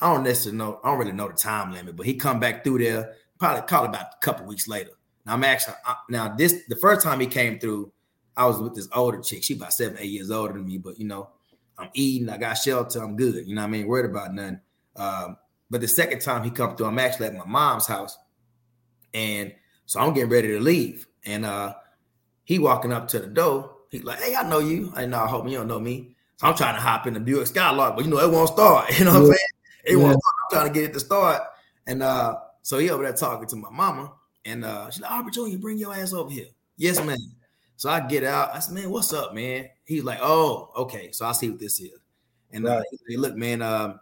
[0.00, 2.62] I don't necessarily know, I don't really know the time limit, but he come back
[2.62, 4.90] through there, probably call about a couple weeks later.
[5.26, 5.74] Now I'm actually
[6.08, 7.92] now this the first time he came through,
[8.36, 9.42] I was with this older chick.
[9.42, 11.30] She about seven, eight years older than me, but you know,
[11.76, 13.46] I'm eating, I got shelter, I'm good.
[13.46, 13.86] You know what I mean?
[13.86, 14.60] Worried about nothing.
[14.96, 15.36] Um,
[15.70, 18.16] but the second time he come through, I'm actually at my mom's house.
[19.12, 19.52] And
[19.86, 21.06] so I'm getting ready to leave.
[21.24, 21.74] And uh
[22.44, 23.74] he walking up to the door.
[23.90, 24.92] He's like, Hey, I know you.
[24.94, 26.16] I know, I hope you don't know me.
[26.36, 28.90] So I'm trying to hop in the Buick Skylark, but you know, it won't start.
[28.98, 29.26] You know what yeah.
[29.26, 29.57] I'm saying?
[29.88, 30.14] It yeah.
[30.50, 31.42] trying to get it to start.
[31.86, 34.12] And uh, so he over there talking to my mama.
[34.44, 36.46] And uh, she's like, Albert Jr., bring your ass over here.
[36.76, 37.16] Yes, man.
[37.76, 38.54] So I get out.
[38.54, 39.68] I said, man, what's up, man?
[39.84, 41.10] He's like, oh, okay.
[41.12, 41.98] So I see what this is.
[42.50, 44.00] And uh, he look, man, um,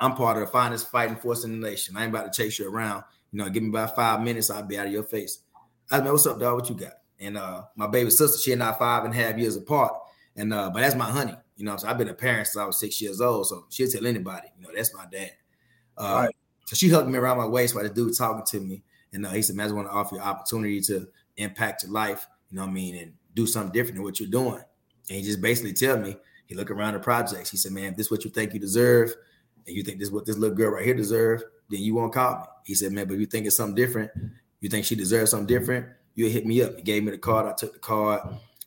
[0.00, 1.96] I'm part of the finest fighting force in the nation.
[1.96, 3.04] I ain't about to chase you around.
[3.30, 5.40] You know, give me about five minutes, I'll be out of your face.
[5.90, 6.60] I said, man, what's up, dog?
[6.60, 6.94] What you got?
[7.20, 9.94] And uh, my baby sister, she and I five and a half years apart.
[10.36, 11.36] And uh, but that's my honey.
[11.56, 13.46] You know, so I've been a parent since I was six years old.
[13.46, 15.32] So she'll tell anybody, you know, that's my dad.
[15.96, 16.36] Uh, right.
[16.64, 18.82] So she hugged me around my waist while the dude talking to me.
[19.12, 21.92] And uh, he said, man, I just want to offer you opportunity to impact your
[21.92, 24.62] life, you know what I mean, and do something different than what you're doing.
[25.08, 27.50] And he just basically tell me, he look around the projects.
[27.50, 29.14] He said, man, if this is what you think you deserve,
[29.66, 32.12] and you think this is what this little girl right here deserve, then you won't
[32.12, 32.44] call me.
[32.64, 34.10] He said, man, but if you think it's something different,
[34.60, 36.76] you think she deserves something different, you hit me up.
[36.76, 37.46] He gave me the card.
[37.46, 38.22] I took the card.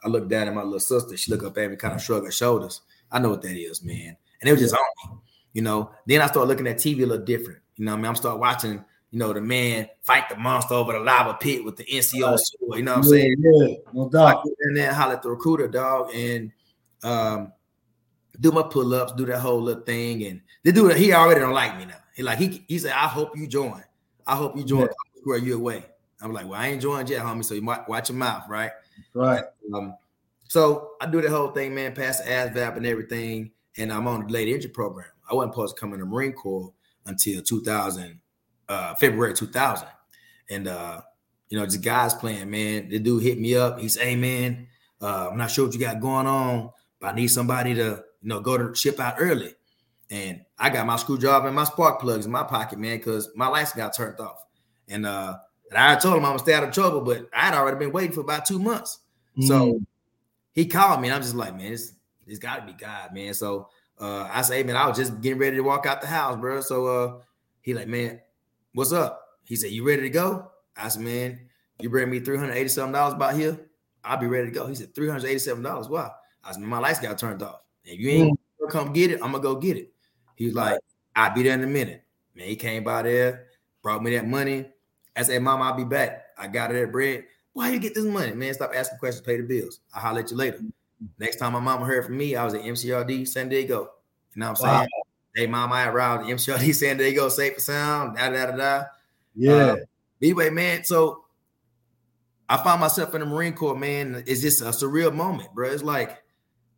[0.06, 1.18] I looked down at my little sister.
[1.18, 2.82] She looked up at me, kind of shrugged her shoulders.
[3.12, 4.16] I know what that is, man.
[4.42, 5.18] And it was just on me,
[5.54, 5.92] you know.
[6.06, 7.60] Then I started looking at TV a little different.
[7.76, 8.84] You know, I mean, I'm start watching
[9.16, 12.78] you know, the man fight the monster over the lava pit with the NCO sword.
[12.78, 13.36] You know what I'm saying?
[13.40, 14.44] Yeah, no doubt.
[14.60, 16.52] And then holler at the recruiter, dog, and
[17.02, 17.54] um,
[18.42, 20.26] do my pull-ups, do that whole little thing.
[20.26, 21.96] And the dude, he already don't like me now.
[22.14, 23.82] He like he he said, I hope you join.
[24.28, 24.82] I hope you join.
[24.82, 25.22] Yeah.
[25.22, 25.86] Square you away.
[26.22, 27.46] I'm like, well, I ain't joined yet, homie.
[27.46, 28.72] So you might watch your mouth, right?
[29.16, 29.44] Right.
[29.74, 29.98] Um,
[30.44, 33.52] so I do the whole thing, man, pass the ASVAB and everything.
[33.78, 35.08] And I'm on the late entry program.
[35.30, 36.72] I wasn't supposed to come in the Marine Corps
[37.06, 38.20] until 2000
[38.68, 39.88] uh, February 2000.
[40.50, 41.02] And, uh,
[41.50, 42.90] you know, just guys playing, man.
[42.90, 43.80] The dude hit me up.
[43.80, 44.68] He said, Hey, man,
[45.02, 48.30] uh, I'm not sure what you got going on, but I need somebody to, you
[48.30, 49.54] know, go to ship out early.
[50.10, 53.48] And I got my screwdriver and my spark plugs in my pocket, man, because my
[53.48, 54.44] lights got turned off.
[54.88, 55.38] And uh,
[55.72, 57.92] and I told him I'm gonna stay out of trouble, but I had already been
[57.92, 59.00] waiting for about two months.
[59.38, 59.48] Mm.
[59.48, 59.82] So
[60.54, 61.94] he called me, and I'm just like, man, it's,
[62.28, 63.34] it's got to be God, man.
[63.34, 63.70] So
[64.00, 66.38] uh, I say, hey, man, I was just getting ready to walk out the house,
[66.38, 66.62] bro.
[66.62, 67.22] So uh,
[67.62, 68.20] he like, man,
[68.74, 69.22] what's up?
[69.44, 70.52] He said, you ready to go?
[70.76, 71.40] I said, man,
[71.80, 73.60] you bring me $387 about here,
[74.04, 74.68] I'll be ready to go.
[74.68, 75.90] He said, $387.
[75.90, 76.12] Wow.
[76.44, 77.62] I said, my lights got turned off.
[77.84, 78.70] If you ain't mm.
[78.70, 79.94] come get it, I'm gonna go get it.
[80.36, 80.80] He was like,
[81.16, 82.04] I'll be there in a minute.
[82.36, 83.48] Man, he came by there,
[83.82, 84.66] brought me that money.
[85.16, 86.26] I said, Mom, I'll be back.
[86.38, 87.26] I got it that bread.
[87.56, 88.34] Why you get this money?
[88.34, 89.80] Man, stop asking questions, pay the bills.
[89.94, 90.60] I'll holler at you later.
[91.18, 93.92] Next time my mama heard from me, I was at MCRD San Diego.
[94.34, 94.90] You know what I'm saying?
[95.34, 98.84] Hey, mom, I at around MCRD San Diego, safe and sound, da da da da.
[99.36, 99.54] Yeah.
[99.54, 99.76] Uh,
[100.22, 101.24] anyway, man, so
[102.50, 104.22] I found myself in the Marine Corps, man.
[104.28, 105.70] It's just a surreal moment, bro.
[105.70, 106.22] It's like,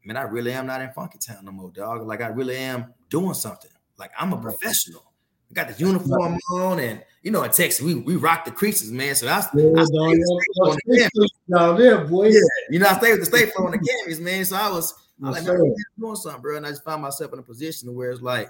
[0.06, 2.06] man, I really am not in Funky Town no more, dog.
[2.06, 3.72] Like, I really am doing something.
[3.98, 5.12] Like, I'm a professional.
[5.50, 8.90] I got the uniform on, and you know, in Texas, we, we rock the creases,
[8.90, 9.14] man.
[9.14, 12.28] So I, yeah, I the down there, boy.
[12.30, 14.46] Yeah, you know, I stay with the state floor on the campus, man.
[14.46, 16.56] So I was I'm like, man, doing something, bro.
[16.56, 18.50] And I just found myself in a position where it's like,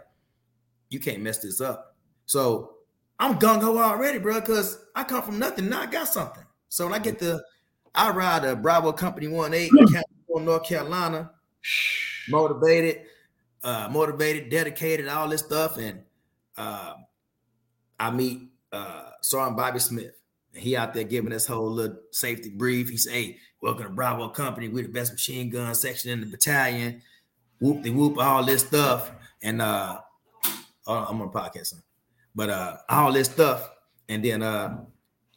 [0.92, 1.96] you can't mess this up.
[2.28, 2.76] So
[3.18, 5.70] I'm gung ho already, bro, because I come from nothing.
[5.70, 6.44] Now I got something.
[6.70, 7.44] So when I get the,
[7.96, 9.72] I ride a Bravo Company One Eight,
[10.30, 11.32] North Carolina,
[12.30, 13.08] motivated,
[13.64, 16.04] uh, motivated, dedicated, all this stuff, and
[16.58, 16.94] uh,
[18.00, 20.14] I meet uh, Sergeant Bobby Smith.
[20.54, 22.90] And he out there giving us whole little safety brief.
[22.90, 24.70] He say, "Hey, welcome to Bravo Company.
[24.70, 27.02] We're the best machine gun section in the battalion.
[27.60, 30.00] Whoop de whoop, all this stuff." And uh,
[30.88, 31.76] I'm on podcast,
[32.34, 33.70] but uh, all this stuff.
[34.10, 34.84] And then uh,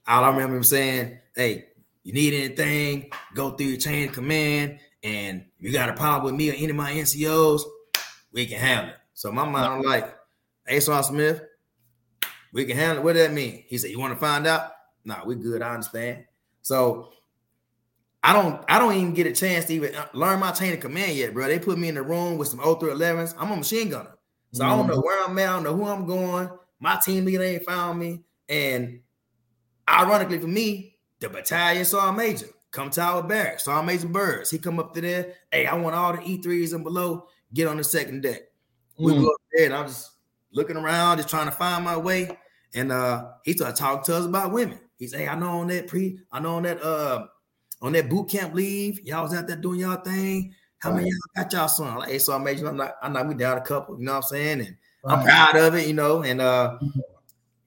[0.07, 1.67] all I remember him saying, "Hey,
[2.03, 3.11] you need anything?
[3.35, 6.71] Go through your chain of command, and you got a problem with me or any
[6.71, 7.63] of my NCOs,
[8.33, 10.15] we can handle it." So my mind, I'm like,
[10.67, 11.43] "Hey, Sergeant Smith,
[12.53, 13.05] we can handle it.
[13.05, 13.65] What does that mean?
[13.67, 14.73] He said, You want to find out?
[15.05, 15.63] Nah, we good.
[15.63, 16.25] I understand.
[16.63, 17.13] So
[18.23, 20.81] I don't I don't even get a chance to even uh, learn my chain of
[20.81, 21.47] command yet, bro.
[21.47, 23.35] They put me in the room with some 0311s.
[23.39, 24.17] I'm a machine gunner.
[24.53, 24.73] So mm-hmm.
[24.73, 25.07] I don't know mm-hmm.
[25.07, 26.51] where I'm at, I don't know who I'm going.
[26.81, 28.25] My team leader ain't found me.
[28.49, 29.01] And
[29.89, 32.49] ironically for me, the battalion saw a major.
[32.71, 34.51] Come Tower Barracks, saw a Major Birds.
[34.51, 35.35] He come up to there.
[35.51, 37.27] Hey, I want all the E3s and below.
[37.53, 38.43] Get on the second deck.
[38.97, 39.23] We mm.
[39.23, 40.13] go up there and I'm just
[40.53, 42.39] looking around, just trying to find my way.
[42.75, 44.79] And uh he started talking to us about women.
[44.99, 47.27] He said, Hey, I know on that pre, I know on that uh
[47.83, 50.55] on that boot camp leave, y'all was out there doing y'all thing.
[50.79, 51.99] How many y'all got y'all son?
[51.99, 54.05] Like, hey, so I made you, I'm not, I knocked me down a couple, you
[54.05, 54.61] know what I'm saying?
[54.61, 55.19] And right.
[55.19, 56.23] I'm proud of it, you know.
[56.23, 57.01] And uh, mm-hmm.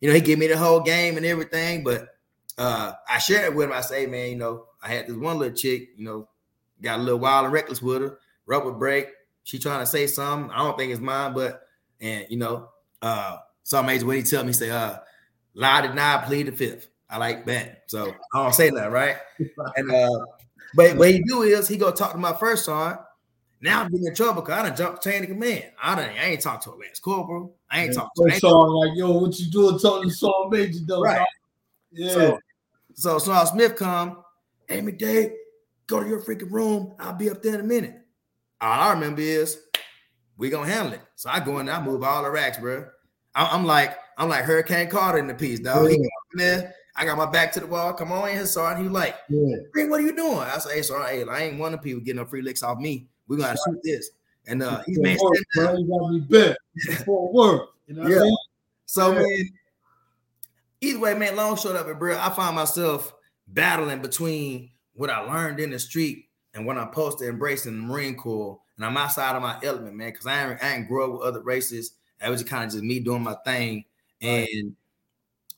[0.01, 2.09] you know, he gave me the whole game and everything, but
[2.57, 3.73] uh I shared it with him.
[3.73, 6.27] I say, man, you know, I had this one little chick, you know,
[6.81, 9.07] got a little wild and reckless with her, rubber break.
[9.43, 10.51] She trying to say something.
[10.51, 11.63] I don't think it's mine, but
[11.99, 12.69] and you know,
[13.01, 14.97] uh some major when he tell me, say, uh,
[15.54, 16.89] lie deny, plead the fifth.
[17.10, 17.84] I like that.
[17.88, 19.17] So I don't say that, right?
[19.76, 20.26] And uh,
[20.76, 22.97] but what he do is he go talk to my first son.
[23.62, 25.65] Now I'm getting in trouble because I done jumped chain of command.
[25.82, 27.56] I done I ain't talked to a Lance Corporal.
[27.69, 30.80] I ain't talked to a song like yo, what you doing talking to Sergeant Major
[30.86, 31.02] though?
[31.02, 31.26] Right.
[31.91, 32.13] Yeah.
[32.13, 32.39] So,
[32.95, 34.23] so Sergeant Smith come,
[34.67, 35.34] hey McDade,
[35.88, 36.93] go to your freaking room.
[36.99, 37.95] I'll be up there in a minute.
[38.60, 39.60] All I remember is
[40.38, 41.02] we gonna handle it.
[41.15, 42.88] So I go in there, I move all the racks, bro.
[43.35, 45.89] I'm, like, I'm like Hurricane Carter in the piece, dog.
[45.89, 45.97] Yeah.
[45.97, 47.93] He there, I got my back to the wall.
[47.93, 48.83] Come on in here, Sergeant.
[48.83, 49.85] He like, yeah.
[49.87, 50.37] what are you doing?
[50.39, 52.77] I said, hey, Sergeant, hey, I ain't one of people getting no free licks off
[52.77, 53.07] me.
[53.27, 54.11] We're gonna shoot this.
[54.47, 55.17] And uh he's man,
[55.55, 55.77] bro.
[55.77, 57.69] You got me bet before work.
[57.87, 58.17] You know yeah.
[58.17, 58.37] I mean?
[58.85, 59.19] So yeah.
[59.19, 59.49] man,
[60.81, 62.17] either way, man, long short up, it, bro.
[62.19, 63.13] I find myself
[63.47, 67.75] battling between what I learned in the street and what I'm supposed to embrace in
[67.75, 68.59] the Marine Corps.
[68.75, 71.27] And I'm outside of my element, man, because I ain't I ain't grow up with
[71.27, 71.93] other races.
[72.23, 73.86] That was kind of just me doing my thing.
[74.21, 74.75] And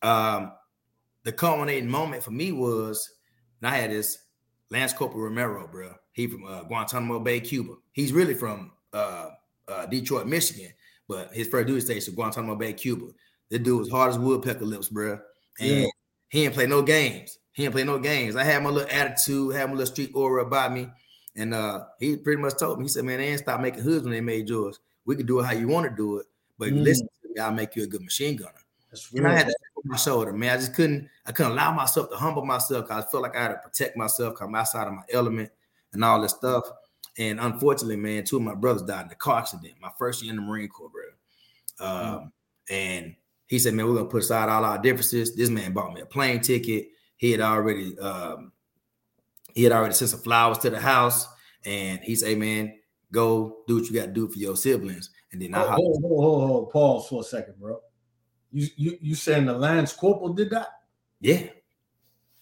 [0.01, 0.51] um
[1.23, 3.15] the culminating moment for me was
[3.63, 4.19] I had this
[4.69, 5.93] Lance Corporal Romero, bro.
[6.13, 7.73] He from uh, Guantanamo Bay, Cuba.
[7.91, 9.29] He's really from uh,
[9.67, 10.71] uh, Detroit, Michigan,
[11.07, 13.07] but his first duty station Guantanamo Bay, Cuba.
[13.49, 15.19] The dude was hard as woodpecker lips, bro.
[15.59, 15.87] And yeah.
[16.29, 17.37] he didn't play no games.
[17.53, 18.35] He didn't play no games.
[18.35, 20.89] I had my little attitude, had my little street aura about me.
[21.35, 24.03] And uh, he pretty much told me, he said, man, they ain't stop making hoods
[24.03, 24.79] when they made yours.
[25.05, 26.25] We could do it how you want to do it,
[26.57, 26.81] but mm.
[26.83, 28.51] listen to me, I'll make you a good machine gunner.
[28.89, 30.55] That's and I had that on my shoulder, man.
[30.55, 33.43] I just couldn't, I couldn't allow myself to humble myself because I felt like I
[33.43, 35.51] had to protect myself, come outside of my element
[35.93, 36.63] and all this stuff.
[37.17, 39.73] And unfortunately, man, two of my brothers died in a car accident.
[39.81, 41.87] My first year in the Marine Corps, bro.
[41.87, 42.31] Um, mm.
[42.69, 43.15] And
[43.47, 46.05] he said, "Man, we're gonna put aside all our differences." This man bought me a
[46.05, 46.89] plane ticket.
[47.17, 48.51] He had already, um,
[49.53, 51.27] he had already sent some flowers to the house,
[51.63, 52.73] and he said, hey, "Man,
[53.15, 56.23] go do what you got to do for your siblings." And then I hold, hold,
[56.23, 57.79] hold, hold, pause for a second, bro.
[58.51, 60.67] You you you saying the Lance Corporal did that?
[61.19, 61.47] Yeah,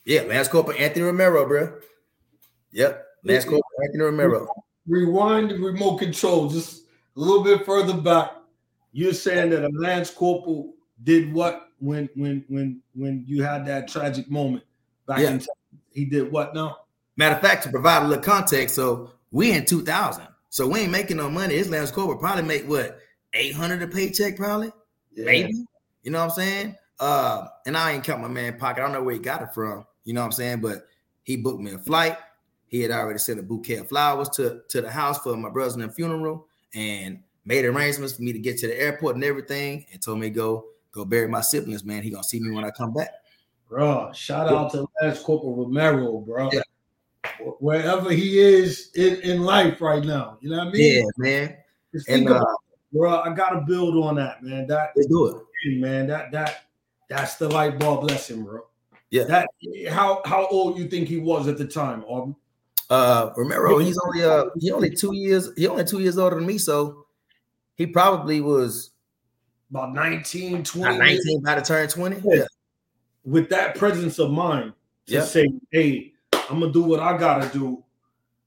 [0.06, 1.80] yeah, Lance Corporal Anthony Romero, bro.
[2.72, 4.48] Yep, Lance Corporal Anthony Romero.
[4.86, 6.84] Rewind the remote control just
[7.16, 8.32] a little bit further back.
[8.92, 13.88] You're saying that a Lance Corporal did what when when when when you had that
[13.88, 14.64] tragic moment
[15.08, 15.32] back yeah.
[15.32, 15.48] in time?
[15.92, 16.78] He did what now?
[17.16, 20.92] Matter of fact, to provide a little context, so we in 2000, so we ain't
[20.92, 21.58] making no money.
[21.58, 23.00] This Lance Corporal probably make what
[23.34, 24.72] 800 a paycheck, probably,
[25.16, 25.26] yeah.
[25.26, 25.66] maybe.
[26.04, 26.76] You know what I'm saying?
[27.00, 28.82] Uh, and I ain't count my man pocket.
[28.82, 29.84] I don't know where he got it from.
[30.04, 30.62] You know what I'm saying?
[30.62, 30.86] But
[31.24, 32.20] he booked me a flight.
[32.68, 35.74] He had already sent a bouquet of flowers to, to the house for my brother's
[35.74, 40.04] and funeral and made arrangements for me to get to the airport and everything and
[40.04, 42.04] told me to go go bury my siblings, man.
[42.04, 43.10] He gonna see me when I come back.
[43.68, 46.52] Bro, shout out to Lance Corporal Romero, bro.
[46.54, 46.62] Yeah.
[47.60, 50.38] Wherever he is in, in life right now.
[50.42, 51.04] You know what I mean?
[51.04, 51.58] Yeah, man.
[52.08, 52.46] and, uh,
[52.92, 54.68] bro, I gotta build on that, man.
[54.68, 56.08] That let's do it man.
[56.08, 56.66] That that
[57.10, 58.62] that's the light bulb lesson, bro.
[59.10, 59.24] Yeah.
[59.26, 59.50] That
[59.90, 62.36] how how old you think he was at the time, Aubrey?
[62.90, 66.46] Uh Romero, he's only uh he only two years, he only two years older than
[66.46, 67.06] me, so
[67.76, 68.92] he probably was
[69.72, 70.98] about 19, 20.
[70.98, 72.22] 19 about to turn 20.
[72.24, 72.44] Yeah.
[73.26, 74.74] With that presence of mind
[75.08, 75.24] to yep.
[75.24, 76.13] say, hey,
[76.50, 77.84] I'm gonna do what I gotta do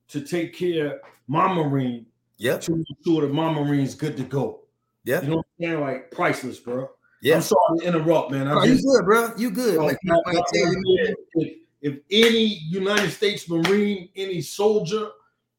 [0.09, 2.07] to take care of my Marine.
[2.39, 2.59] Yeah.
[2.59, 4.63] To make sure that my Marine's good to go.
[5.05, 5.23] Yeah.
[5.23, 5.81] You know what I'm saying?
[5.81, 6.91] Like priceless, bro.
[7.23, 7.37] Yeah.
[7.37, 8.47] I'm sorry to interrupt, man.
[8.47, 9.31] I'm just, you good, bro.
[9.37, 9.77] You good.
[9.79, 15.09] Like, if, if any United States Marine, any soldier,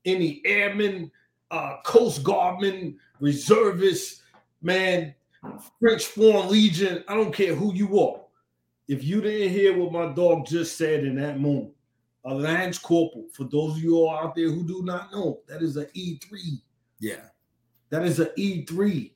[0.06, 1.12] any airman,
[1.50, 4.22] uh, Coast Guardman, reservist,
[4.62, 5.16] man,
[5.80, 8.22] French Foreign Legion, I don't care who you are.
[8.88, 11.72] If you didn't hear what my dog just said in that moment,
[12.28, 15.62] a Lance Corporal, for those of you all out there who do not know, that
[15.62, 16.60] is an E3.
[17.00, 17.22] Yeah.
[17.90, 19.12] That is an E3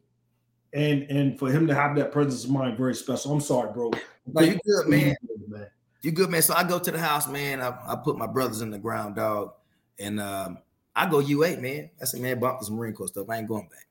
[0.73, 3.31] and and for him to have that presence of mind, very special.
[3.31, 3.91] I'm sorry, bro.
[4.25, 5.15] No, you good, man.
[5.47, 5.67] man.
[6.01, 6.41] You good, man?
[6.41, 7.61] So I go to the house, man.
[7.61, 9.53] I, I put my brothers in the ground, dog,
[9.99, 10.59] and um,
[10.95, 11.89] I go UA, man.
[12.01, 13.29] I said, man, bump this Marine Corps stuff.
[13.29, 13.87] I ain't going back.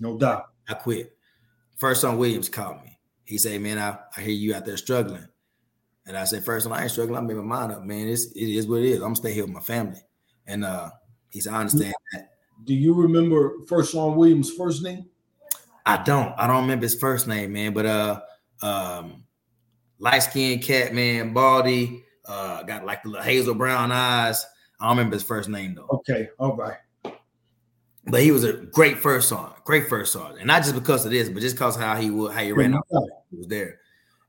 [0.00, 0.46] No doubt.
[0.68, 1.16] I quit.
[1.76, 2.98] First son Williams called me.
[3.24, 5.26] He said, man, I, I hear you out there struggling.
[6.06, 7.18] And I said, first son, I ain't struggling.
[7.18, 8.08] I made my mind up, man.
[8.08, 8.96] It's, it is what it is.
[8.96, 10.00] I'm gonna stay here with my family.
[10.46, 10.90] And uh,
[11.30, 12.30] he said, I understand that.
[12.64, 15.06] Do you remember first son Williams' first name?
[15.86, 16.32] I don't.
[16.38, 17.72] I don't remember his first name, man.
[17.72, 18.20] But uh,
[18.62, 19.24] um,
[19.98, 24.44] light skinned cat, man, baldy, uh, got like the little hazel brown eyes.
[24.80, 25.88] I don't remember his first name though.
[25.90, 26.78] Okay, all right.
[28.06, 31.10] But he was a great first song, great first song, and not just because of
[31.10, 32.86] this, but just because how he would how he ran out,
[33.30, 33.78] he was there.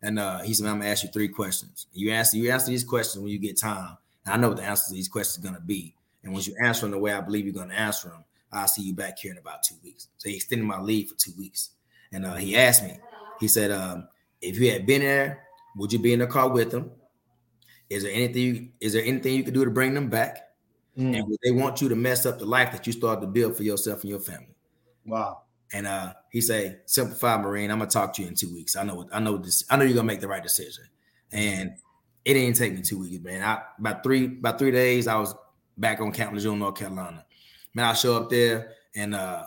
[0.05, 1.87] And uh, he said, "I'm gonna ask you three questions.
[1.91, 3.97] You answer you answer these questions when you get time.
[4.23, 5.95] And I know what the answers to these questions are gonna be.
[6.23, 8.83] And once you answer them the way I believe you're gonna answer them, I'll see
[8.83, 10.07] you back here in about two weeks.
[10.17, 11.71] So he extended my leave for two weeks.
[12.11, 12.99] And uh, he asked me,
[13.39, 14.07] he said, um,
[14.41, 15.43] if you had been there,
[15.75, 16.91] would you be in the car with them?
[17.89, 20.51] Is there anything you, is there anything you could do to bring them back?
[20.97, 21.17] Mm.
[21.17, 23.63] And they want you to mess up the life that you started to build for
[23.63, 24.55] yourself and your family.
[25.05, 25.41] Wow.
[25.73, 27.71] And uh, he say, simplify, Marine.
[27.71, 28.75] I'm gonna talk to you in two weeks.
[28.75, 29.63] I know, I know this.
[29.69, 30.85] I know you're gonna make the right decision.
[31.31, 31.73] And
[32.23, 33.43] it didn't take me two weeks, man.
[33.43, 35.35] I about three, about three days, I was
[35.77, 37.25] back on Camp Lejeune, North Carolina.
[37.73, 39.43] Man, I show up there and uh,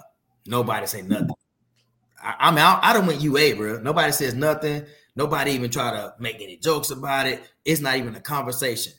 [0.46, 1.30] nobody say nothing.
[2.22, 2.80] I, am out.
[2.82, 3.78] I don't went UA, bro.
[3.80, 4.84] Nobody says nothing.
[5.16, 7.42] Nobody even try to make any jokes about it.
[7.64, 8.92] It's not even a conversation.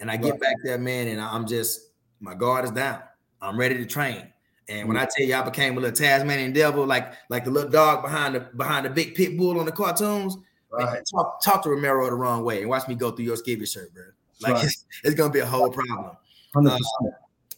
[0.00, 1.80] And I get back there, man, and I'm just
[2.20, 3.00] my guard is down.
[3.40, 4.32] I'm ready to train.
[4.68, 7.70] And when I tell you I became a little Tasmanian devil, like like the little
[7.70, 10.36] dog behind the behind the big pit bull on the cartoons,
[10.70, 11.02] right.
[11.10, 13.92] talk, talk to Romero the wrong way and watch me go through your skivvy shirt,
[13.92, 14.04] bro.
[14.40, 14.64] Like right.
[14.64, 16.16] it's, it's, gonna be a whole problem.
[16.54, 16.78] Uh,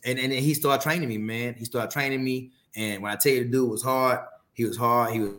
[0.04, 1.54] and and he started training me, man.
[1.54, 4.20] He started training me, and when I tell you the dude was hard,
[4.52, 5.12] he was hard.
[5.12, 5.34] He was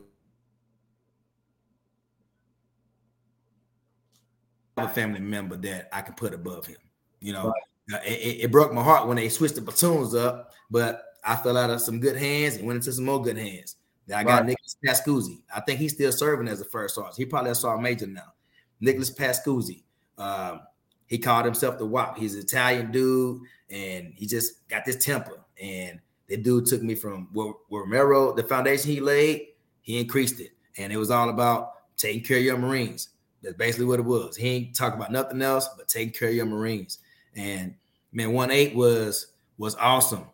[4.78, 6.78] a family member that I can put above him.
[7.20, 7.54] You know,
[7.90, 8.06] right.
[8.06, 11.70] it, it, broke my heart when they switched the platoons up, but I fell out
[11.70, 13.76] of some good hands and went into some more good hands.
[14.14, 14.46] I got right.
[14.46, 15.42] Nicholas Pascuzzi.
[15.54, 17.18] I think he's still serving as a first sergeant.
[17.18, 18.34] He probably a sergeant major now.
[18.80, 19.84] Nicholas Pascuzzi.
[20.18, 20.62] Um,
[21.08, 22.18] he called himself the WAP.
[22.18, 25.40] He's an Italian dude, and he just got this temper.
[25.62, 29.48] And the dude took me from where, where Romero, the foundation he laid,
[29.82, 30.52] he increased it.
[30.78, 33.10] And it was all about taking care of your Marines.
[33.42, 34.36] That's basically what it was.
[34.36, 37.00] He ain't talking about nothing else but taking care of your Marines.
[37.36, 37.76] And
[38.12, 40.26] man, 1-8 was was awesome.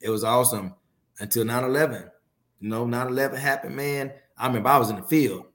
[0.00, 0.74] It was awesome
[1.18, 2.10] until 9-11.
[2.60, 4.12] You know, 9-11 happened, man.
[4.36, 5.46] I remember I was in the field.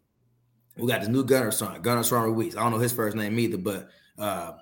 [0.77, 2.55] We got this new gunner son, Gunner Son Ruiz.
[2.55, 4.53] I don't know his first name either, but uh,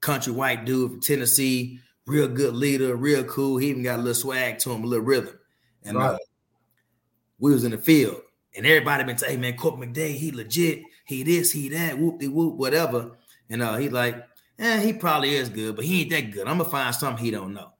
[0.00, 3.56] country white dude from Tennessee, real good leader, real cool.
[3.56, 5.38] He even got a little swag to him, a little rhythm.
[5.84, 6.14] And right.
[6.14, 6.18] uh,
[7.38, 8.20] we was in the field,
[8.54, 12.20] and everybody been saying, hey, man, Corp McDade, he legit, he this, he that, whoop
[12.20, 13.16] de whoop, whatever.
[13.48, 14.22] And uh, he like,
[14.58, 16.46] eh, he probably is good, but he ain't that good.
[16.46, 17.71] I'm gonna find something he don't know.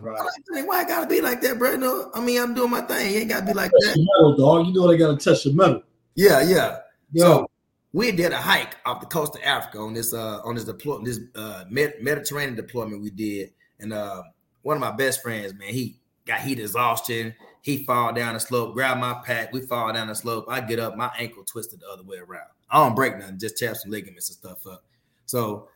[0.00, 0.18] Right.
[0.50, 1.76] Like, why I gotta be like that, bro?
[1.76, 3.10] No, I mean, I'm doing my thing.
[3.10, 3.96] He ain't gotta be like that.
[3.96, 4.66] Metal, dog.
[4.66, 5.82] You know they gotta touch the metal.
[6.14, 6.78] Yeah, yeah.
[7.12, 7.22] Yo.
[7.22, 7.50] So
[7.92, 11.04] we did a hike off the coast of Africa on this uh on this deployment,
[11.04, 14.22] this uh Med- Mediterranean deployment we did, and uh
[14.62, 17.34] one of my best friends, man, he got heat exhaustion.
[17.62, 19.52] He fall down the slope, grab my pack.
[19.52, 20.46] We fall down the slope.
[20.48, 22.48] I get up, my ankle twisted the other way around.
[22.70, 24.84] I don't break nothing, just tear some ligaments and stuff up.
[25.26, 25.68] So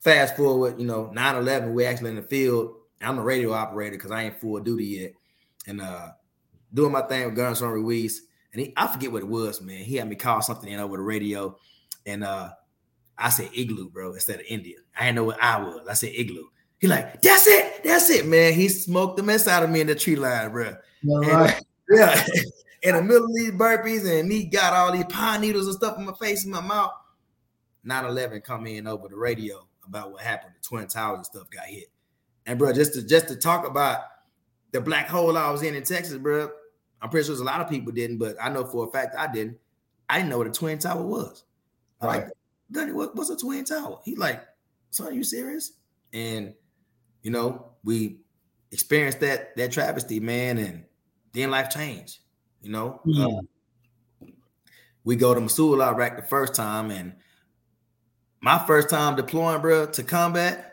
[0.00, 2.74] fast forward, you know, 9-11, we actually in the field.
[3.00, 5.12] I'm a radio operator because I ain't full duty yet.
[5.66, 6.10] And uh
[6.72, 8.22] doing my thing with Guns on Ruiz.
[8.52, 9.84] And he, I forget what it was, man.
[9.84, 11.56] He had me call something in over the radio.
[12.06, 12.50] And uh
[13.16, 14.76] I said igloo, bro, instead of India.
[14.96, 15.86] I didn't know what I was.
[15.88, 16.44] I said igloo.
[16.78, 18.52] He like, that's it, that's it, man.
[18.52, 20.76] He smoked the mess out of me in the tree line, bro.
[21.02, 21.64] And, right.
[21.90, 22.22] Yeah.
[22.82, 25.98] in the middle of these burpees, and he got all these pine needles and stuff
[25.98, 26.92] in my face and my mouth.
[27.86, 30.52] 9-11 come in over the radio about what happened.
[30.54, 31.90] The Twin Towers and stuff got hit.
[32.48, 34.00] And bro, just to just to talk about
[34.72, 36.50] the black hole I was in in Texas, bro.
[37.00, 39.30] I'm pretty sure a lot of people didn't, but I know for a fact I
[39.30, 39.58] didn't.
[40.08, 41.44] I didn't know what a twin tower was.
[42.02, 42.24] Right.
[42.24, 42.32] Like,
[42.72, 44.00] Gunny, what, what's a twin tower?
[44.02, 44.42] He like,
[44.90, 45.74] so are you serious?
[46.14, 46.54] And
[47.22, 48.20] you know, we
[48.72, 50.84] experienced that that travesty, man, and
[51.34, 52.20] then life changed.
[52.62, 53.26] You know, yeah.
[53.26, 53.48] um,
[55.04, 57.12] we go to Mosul, Iraq the first time, and
[58.40, 60.67] my first time deploying, bro, to combat.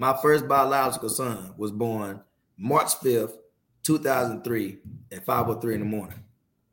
[0.00, 2.22] My first biological son was born
[2.56, 3.36] March fifth,
[3.82, 4.78] two thousand three,
[5.12, 6.18] at five o oh three in the morning.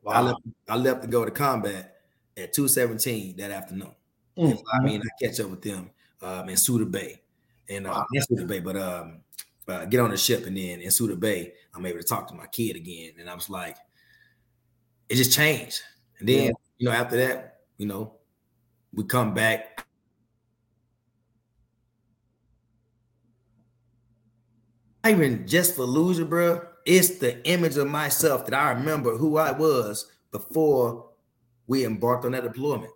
[0.01, 0.13] Wow.
[0.13, 0.39] I left.
[0.69, 1.97] I left to go to combat
[2.37, 3.91] at two seventeen that afternoon.
[4.37, 4.57] Mm.
[4.73, 5.89] I mean, I catch up with them
[6.21, 7.21] um, in Suda Bay,
[7.67, 8.05] and uh, wow.
[8.13, 9.19] not Suda Bay, but um,
[9.67, 12.33] uh, get on the ship, and then in Suda Bay, I'm able to talk to
[12.33, 13.75] my kid again, and I was like,
[15.09, 15.81] it just changed.
[16.19, 16.51] And then, yeah.
[16.77, 18.13] you know, after that, you know,
[18.93, 19.85] we come back.
[25.09, 26.61] Even just for loser, bro.
[26.85, 31.09] It's the image of myself that I remember who I was before
[31.67, 32.91] we embarked on that deployment.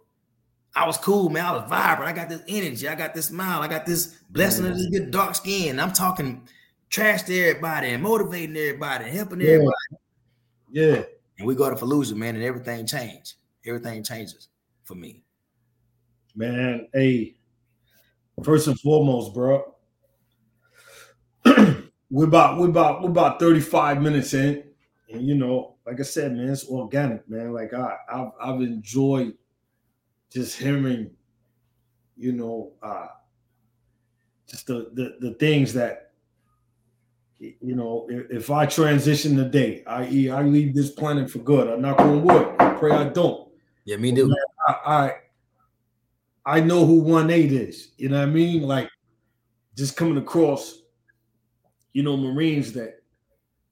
[0.74, 1.45] I was cool, man.
[1.45, 2.09] I was vibrant.
[2.09, 2.88] I got this energy.
[2.88, 3.62] I got this smile.
[3.62, 5.80] I got this blessing of this good dark skin.
[5.80, 6.47] I'm talking
[6.89, 9.47] trash to everybody and motivating everybody and helping yeah.
[9.47, 9.76] everybody.
[10.70, 11.03] Yeah.
[11.38, 13.34] And we go to Fallujah, man, and everything changed.
[13.66, 14.47] Everything changes
[14.84, 15.24] for me.
[16.36, 17.36] Man, hey,
[18.43, 19.76] first and foremost, bro.
[22.12, 24.64] we're about we're about we're about 35 minutes in.
[25.09, 27.53] And you know, like I said, man, it's organic, man.
[27.53, 29.34] Like I I've, I've enjoyed
[30.30, 31.12] just hearing,
[32.18, 33.07] you know, uh
[34.47, 36.12] just the the, the things that
[37.39, 41.82] you know, if, if I transition today, i.e., I leave this planet for good, I'm
[41.82, 42.55] not going to wood.
[42.59, 43.49] I pray I don't.
[43.84, 44.32] Yeah, me too.
[44.68, 47.91] I, I I know who one eight is.
[47.97, 48.64] You know what I mean?
[48.64, 48.89] Like
[49.76, 50.80] just coming across,
[51.93, 53.01] you know, Marines that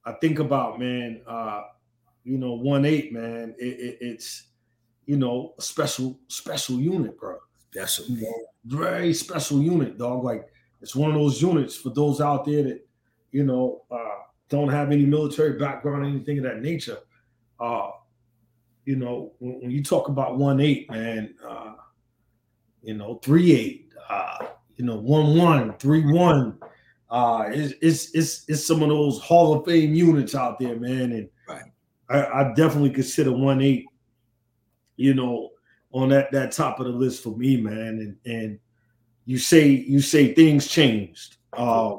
[0.04, 1.22] I think about, man.
[1.26, 1.62] Uh,
[2.24, 3.54] you know, one eight, man.
[3.58, 4.48] It, it, it's
[5.06, 7.36] you know a special special unit, bro.
[7.72, 10.24] Special, you know, very special unit, dog.
[10.24, 10.48] Like
[10.80, 12.86] it's one of those units for those out there that
[13.32, 14.18] you know uh,
[14.48, 16.98] don't have any military background, or anything of that nature.
[17.58, 17.90] Uh,
[18.84, 21.74] you know, when, when you talk about one eight, man, uh,
[22.82, 24.46] you know, three eight, uh,
[24.76, 26.58] you know, one one, three one.
[27.10, 31.12] Uh, it's, it's it's it's some of those Hall of Fame units out there, man,
[31.12, 31.64] and right.
[32.08, 33.86] I, I definitely consider one eight,
[34.96, 35.50] you know,
[35.92, 38.16] on that that top of the list for me, man.
[38.24, 38.58] And and
[39.24, 41.38] you say you say things changed.
[41.52, 41.96] Uh,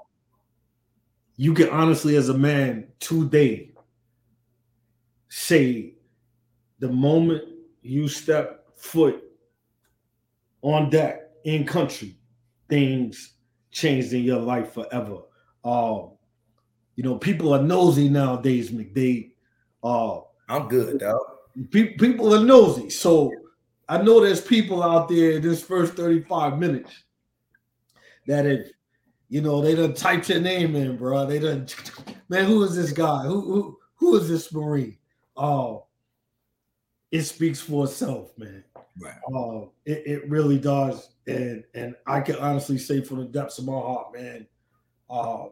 [1.36, 3.72] you can honestly, as a man, today
[5.28, 5.96] say
[6.80, 7.44] the moment
[7.82, 9.22] you step foot
[10.62, 12.16] on deck in country,
[12.70, 13.34] things
[13.72, 15.20] changed in your life forever.
[15.64, 16.04] Uh,
[16.96, 19.32] you know, people are nosy nowadays, McDade.
[19.84, 20.20] Uh,
[20.50, 21.20] I'm good, dog.
[21.72, 22.90] Pe- people are nosy.
[22.90, 23.32] So
[23.88, 27.04] I know there's people out there in this first 35 minutes
[28.28, 28.72] that if
[29.30, 31.26] you know they done typed your name in, bro.
[31.26, 31.68] They done
[32.30, 33.24] man, who is this guy?
[33.24, 34.98] Who who who is this Marine?
[35.36, 35.86] Oh,
[37.12, 38.64] it speaks for itself, man.
[39.00, 39.16] Right.
[39.34, 41.10] Uh, it, it really does.
[41.28, 44.48] And and I can honestly say from the depths of my heart, man,
[45.10, 45.46] uh,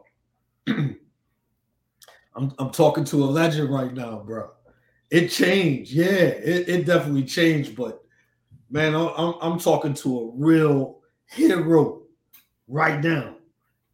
[0.66, 4.50] I'm I'm talking to a legend right now, bro.
[5.10, 8.02] It changed, yeah, it, it definitely changed, but
[8.70, 12.02] man, I'm I'm talking to a real hero
[12.68, 13.36] right now.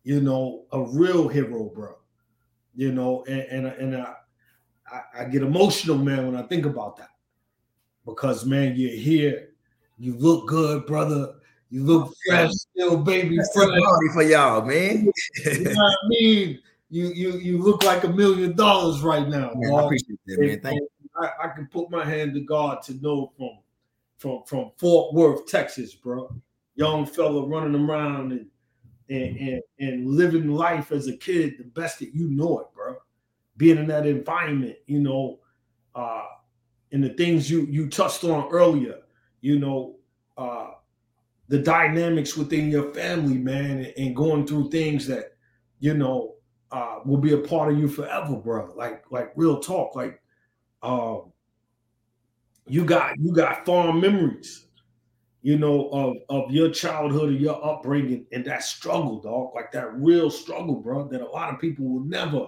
[0.04, 1.94] You know, a real hero, bro.
[2.74, 4.14] You know, and and, and I,
[4.90, 7.10] I, I get emotional, man, when I think about that
[8.06, 9.50] because man, you're here,
[9.98, 11.34] you look good, brother.
[11.68, 13.68] You look fresh, still baby fresh.
[14.14, 15.10] for y'all, man.
[15.44, 16.60] you know what I mean?
[16.88, 19.50] You you you look like a million dollars right now.
[19.54, 20.60] Man, I appreciate that, man.
[20.60, 20.88] Thank you.
[21.20, 23.58] I, I, can put my hand to God to know from
[24.18, 26.30] from from Fort Worth, Texas, bro.
[26.76, 28.46] Young fella running around and
[29.08, 32.96] and, and and living life as a kid the best that you know it, bro.
[33.56, 35.40] Being in that environment, you know,
[35.94, 36.26] uh,
[36.92, 38.98] and the things you you touched on earlier,
[39.40, 39.96] you know,
[40.38, 40.70] uh,
[41.48, 45.36] the dynamics within your family, man, and, going through things that
[45.78, 46.34] you know
[46.70, 48.72] uh, will be a part of you forever, bro.
[48.74, 50.20] Like like real talk, like
[50.82, 51.32] um,
[52.66, 54.66] you got you got fond memories,
[55.42, 59.94] you know, of of your childhood and your upbringing and that struggle, dog, like that
[59.94, 62.46] real struggle, bro, that a lot of people will never,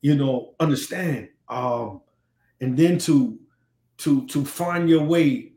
[0.00, 1.28] you know, understand.
[1.48, 2.00] Um,
[2.60, 3.38] and then to
[3.98, 5.52] to to find your way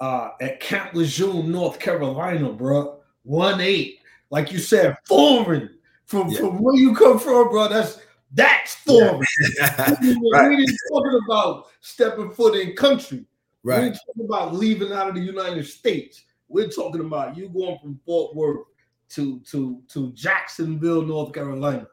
[0.00, 3.00] uh, at Camp Lejeune, North Carolina, bro.
[3.24, 4.00] One eight,
[4.30, 6.40] like you said, foreign from yeah.
[6.40, 7.68] from where you come from, bro.
[7.68, 7.98] That's
[8.32, 9.24] that's foreign.
[9.56, 9.94] Yeah.
[10.32, 10.48] right.
[10.50, 13.24] We ain't talking about stepping foot in country.
[13.62, 13.80] Right.
[13.80, 16.24] We ain't talking about leaving out of the United States.
[16.48, 18.66] We're talking about you going from Fort Worth
[19.10, 21.86] to to to Jacksonville, North Carolina.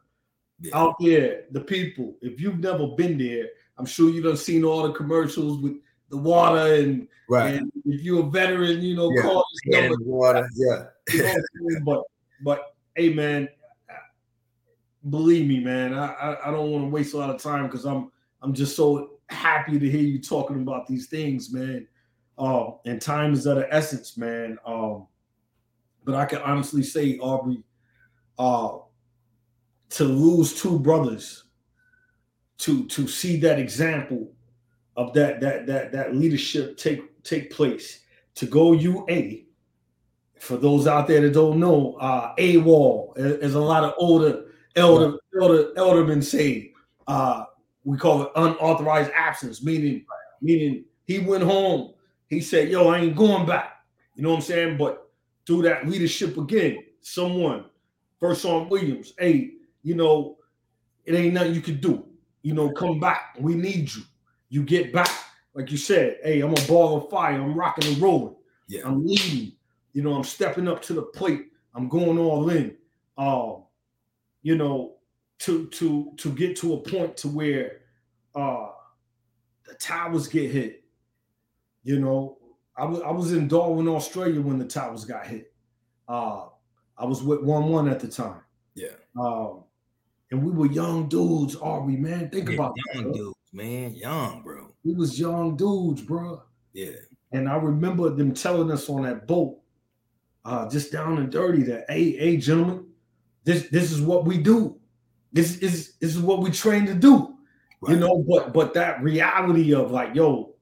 [0.62, 0.78] Yeah.
[0.78, 2.16] Out there, the people.
[2.22, 5.74] If you've never been there, I'm sure you have seen all the commercials with
[6.10, 7.56] the water and, right.
[7.56, 9.22] and if you're a veteran, you know, yeah.
[9.22, 10.04] call this number.
[10.04, 10.86] water, yeah.
[11.14, 12.04] you know but
[12.42, 13.50] but hey man,
[15.10, 17.86] believe me, man, I I, I don't want to waste a lot of time because
[17.86, 18.12] I'm
[18.42, 21.88] I'm just so happy to hear you talking about these things, man.
[22.38, 24.58] Um, and time is of the essence, man.
[24.66, 25.08] Um,
[26.04, 27.64] but I can honestly say, Aubrey,
[28.38, 28.78] uh,
[29.90, 31.45] to lose two brothers
[32.60, 34.32] to to see that example
[34.96, 38.02] of that that that that leadership take take place
[38.36, 39.42] to go UA.
[40.40, 44.46] For those out there that don't know, uh, AWOL is a lot of older
[44.76, 46.74] Elder Elder Elderman say
[47.08, 47.46] uh,
[47.84, 50.06] we call it unauthorized absence, meaning
[50.42, 51.94] meaning he went home.
[52.28, 53.86] He said, "Yo, I ain't going back."
[54.16, 54.78] You know what I'm saying?
[54.78, 55.10] But
[55.46, 57.66] through that leadership again, someone,
[58.20, 59.52] First on Williams, hey,
[59.84, 60.38] you know,
[61.06, 62.06] it ain't nothing you can do.
[62.46, 63.36] You know, come back.
[63.40, 64.04] We need you.
[64.50, 65.10] You get back.
[65.56, 67.42] Like you said, hey, I'm a ball of fire.
[67.42, 68.36] I'm rocking and rolling.
[68.68, 68.82] Yeah.
[68.86, 69.54] I'm leading.
[69.94, 71.48] You know, I'm stepping up to the plate.
[71.74, 72.78] I'm going all in.
[73.18, 73.64] Um,
[74.44, 74.98] you know,
[75.40, 77.82] to to to get to a point to where
[78.36, 78.68] uh
[79.68, 80.84] the towers get hit.
[81.84, 82.38] You know,
[82.78, 85.52] I was I was in Darwin, Australia when the towers got hit.
[86.08, 86.50] Uh
[86.96, 88.42] I was with one one at the time.
[88.76, 88.90] Yeah.
[89.20, 89.64] Um,
[90.32, 92.30] and we were young dudes, are we, man?
[92.30, 94.74] Think yeah, about young that, dudes, man, young, bro.
[94.84, 96.42] We was young dudes, bro.
[96.74, 96.92] Yeah.
[97.32, 99.60] And I remember them telling us on that boat,
[100.44, 102.86] uh, just down and dirty, that hey, hey, gentlemen,
[103.44, 104.78] this this is what we do.
[105.34, 107.36] This is this is what we train to do.
[107.82, 107.94] Right.
[107.94, 110.56] You know, but but that reality of like, yo,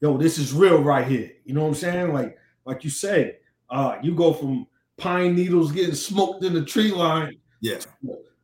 [0.00, 1.30] yo, this is real right here.
[1.44, 2.12] You know what I'm saying?
[2.12, 3.36] Like, like you say,
[3.70, 7.38] uh, you go from pine needles getting smoked in the tree line.
[7.60, 7.78] Yeah.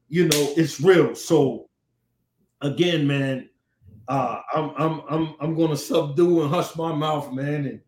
[0.09, 1.15] You know, it's real.
[1.15, 1.69] So
[2.61, 3.49] again, man,
[4.09, 7.81] uh, I'm I'm I'm I'm gonna subdue and hush my mouth, man, and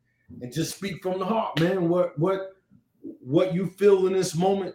[0.43, 1.89] and just speak from the heart, man.
[1.89, 2.57] What what
[3.03, 4.75] what you feel in this moment?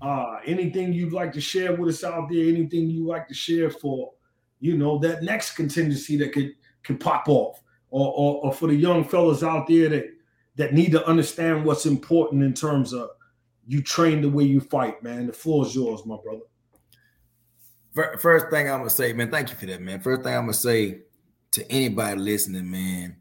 [0.00, 2.46] Uh, anything you'd like to share with us out there?
[2.46, 4.12] Anything you like to share for,
[4.60, 6.52] you know, that next contingency that could
[6.84, 10.06] could pop off, or or, or for the young fellas out there that
[10.56, 13.10] that need to understand what's important in terms of
[13.66, 15.26] you train the way you fight, man.
[15.26, 16.42] The floor is yours, my brother.
[17.94, 20.00] First thing I'm gonna say, man, thank you for that, man.
[20.00, 21.02] First thing I'm gonna say
[21.52, 23.16] to anybody listening, man,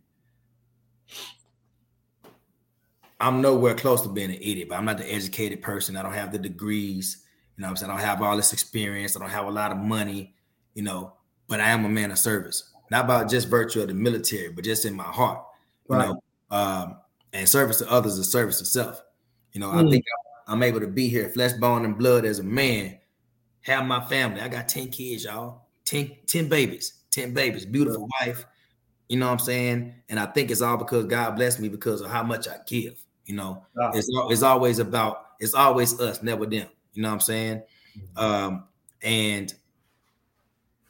[3.19, 5.95] I'm nowhere close to being an idiot, but I'm not the educated person.
[5.95, 7.23] I don't have the degrees,
[7.55, 7.91] you know I'm saying?
[7.91, 10.33] I don't have all this experience, I don't have a lot of money,
[10.73, 11.13] you know,
[11.47, 12.71] but I am a man of service.
[12.89, 15.43] Not about just virtue of the military, but just in my heart,
[15.89, 16.07] you right.
[16.07, 16.23] know.
[16.49, 16.97] Um,
[17.31, 19.01] and service to others is service to self.
[19.53, 19.87] You know, mm.
[19.87, 20.05] I think
[20.47, 22.97] I'm able to be here, flesh, bone, and blood as a man,
[23.63, 24.41] have my family.
[24.41, 25.63] I got 10 kids, y'all.
[25.85, 28.45] 10, 10 babies, 10 babies, beautiful wife.
[29.09, 29.93] You know what I'm saying?
[30.09, 32.95] And I think it's all because God blessed me because of how much I give.
[33.25, 33.91] You know, wow.
[33.93, 36.67] it's, it's always about, it's always us, never them.
[36.93, 37.63] You know what I'm saying?
[37.97, 38.19] Mm-hmm.
[38.19, 38.63] Um,
[39.01, 39.53] and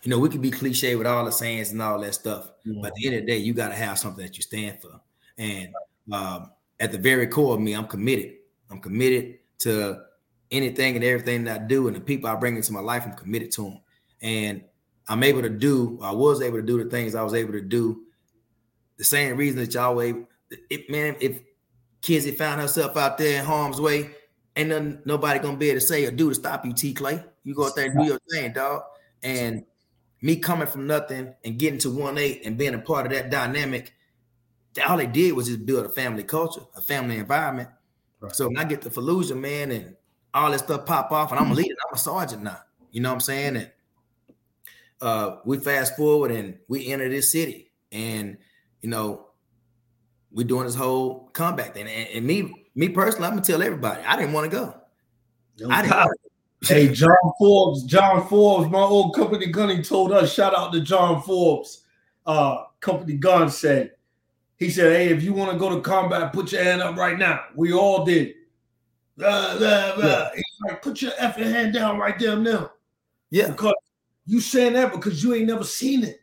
[0.04, 2.82] you know, we can be cliche with all the sayings and all that stuff, mm-hmm.
[2.82, 4.82] but at the end of the day, you got to have something that you stand
[4.82, 5.00] for.
[5.38, 5.74] And
[6.12, 8.36] um, at the very core of me, I'm committed.
[8.70, 10.02] I'm committed to
[10.54, 13.14] anything and everything that I do and the people I bring into my life, I'm
[13.14, 13.80] committed to them.
[14.22, 14.64] And
[15.10, 17.62] I'm able to do, I was able to do the things I was able to
[17.62, 18.04] do.
[18.98, 20.28] The same reason that y'all able,
[20.70, 21.42] if man, if
[22.02, 24.12] kids had found herself out there in harm's way,
[24.56, 27.24] ain't nothing, nobody gonna be able to say or do to stop you, T Clay.
[27.44, 28.84] You go out there and do your thing, dog.
[29.24, 29.66] And
[30.22, 33.30] me coming from nothing and getting to one eight and being a part of that
[33.30, 33.94] dynamic,
[34.88, 37.70] all they did was just build a family culture, a family environment.
[38.22, 38.34] Right.
[38.34, 39.96] So when I get to Fallujah, man, and
[40.34, 42.60] all that stuff pop off, and I'm a leader, I'm a sergeant now.
[42.92, 43.56] You know what I'm saying?
[43.58, 43.72] And
[45.02, 48.38] uh, we fast forward and we enter this city, and
[48.82, 49.28] you know,
[50.32, 51.88] we're doing this whole comeback thing.
[51.88, 54.76] And, and me, me personally, I'm gonna tell everybody, I didn't want to go.
[55.70, 56.10] I didn't.
[56.66, 61.22] Hey, John Forbes, John Forbes, my old company gunning told us, shout out to John
[61.22, 61.84] Forbes.
[62.26, 63.92] Uh, company gun said,
[64.56, 67.18] he said, Hey, if you want to go to combat, put your hand up right
[67.18, 67.42] now.
[67.54, 68.36] We all did.
[69.18, 70.30] Blah, blah, blah.
[70.36, 70.42] Yeah.
[70.68, 72.72] Like, put your effing hand down right there now.
[73.30, 73.48] Yeah.
[73.48, 73.74] Because
[74.26, 76.22] you saying that because you ain't never seen it.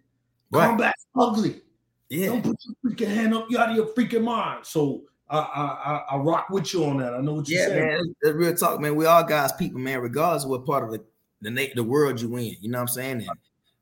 [0.51, 0.67] Right.
[0.67, 1.63] Combat's ugly.
[2.09, 2.27] Yeah.
[2.27, 3.47] Don't put your freaking hand up.
[3.49, 4.67] You out of your freaking mind.
[4.67, 7.15] So I I I, rock with you on that.
[7.15, 7.87] I know what you're yeah, saying.
[7.87, 8.97] Man, that's real talk, man.
[8.97, 11.05] We all guys, people, man, regardless of what part of the
[11.41, 12.57] the, the world you in.
[12.61, 13.17] You know what I'm saying?
[13.19, 13.31] And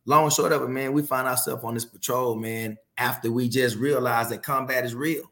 [0.05, 3.49] long and short of it, man, we find ourselves on this patrol, man, after we
[3.49, 5.31] just realized that combat is real.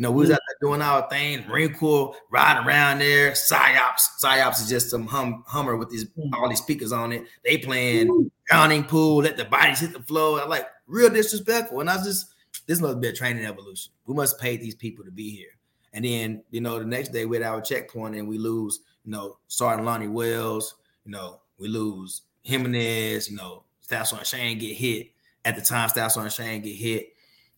[0.00, 4.18] You know, we was out there doing our thing, Marine Corps riding around there, psyops.
[4.18, 6.32] Psyops is just some hum, Hummer with these mm.
[6.32, 7.26] all these speakers on it.
[7.44, 10.40] They playing drowning pool, let the bodies hit the floor.
[10.40, 11.80] I like real disrespectful.
[11.80, 12.32] And I was just
[12.66, 13.92] this must be a training evolution.
[14.06, 15.50] We must pay these people to be here.
[15.92, 19.12] And then, you know, the next day we're at our checkpoint and we lose, you
[19.12, 24.76] know, Sergeant Lonnie Wells, you know, we lose Jimenez, you know, Staff Sergeant Shane get
[24.76, 25.10] hit
[25.44, 27.08] at the time Staff Sergeant Shane get hit.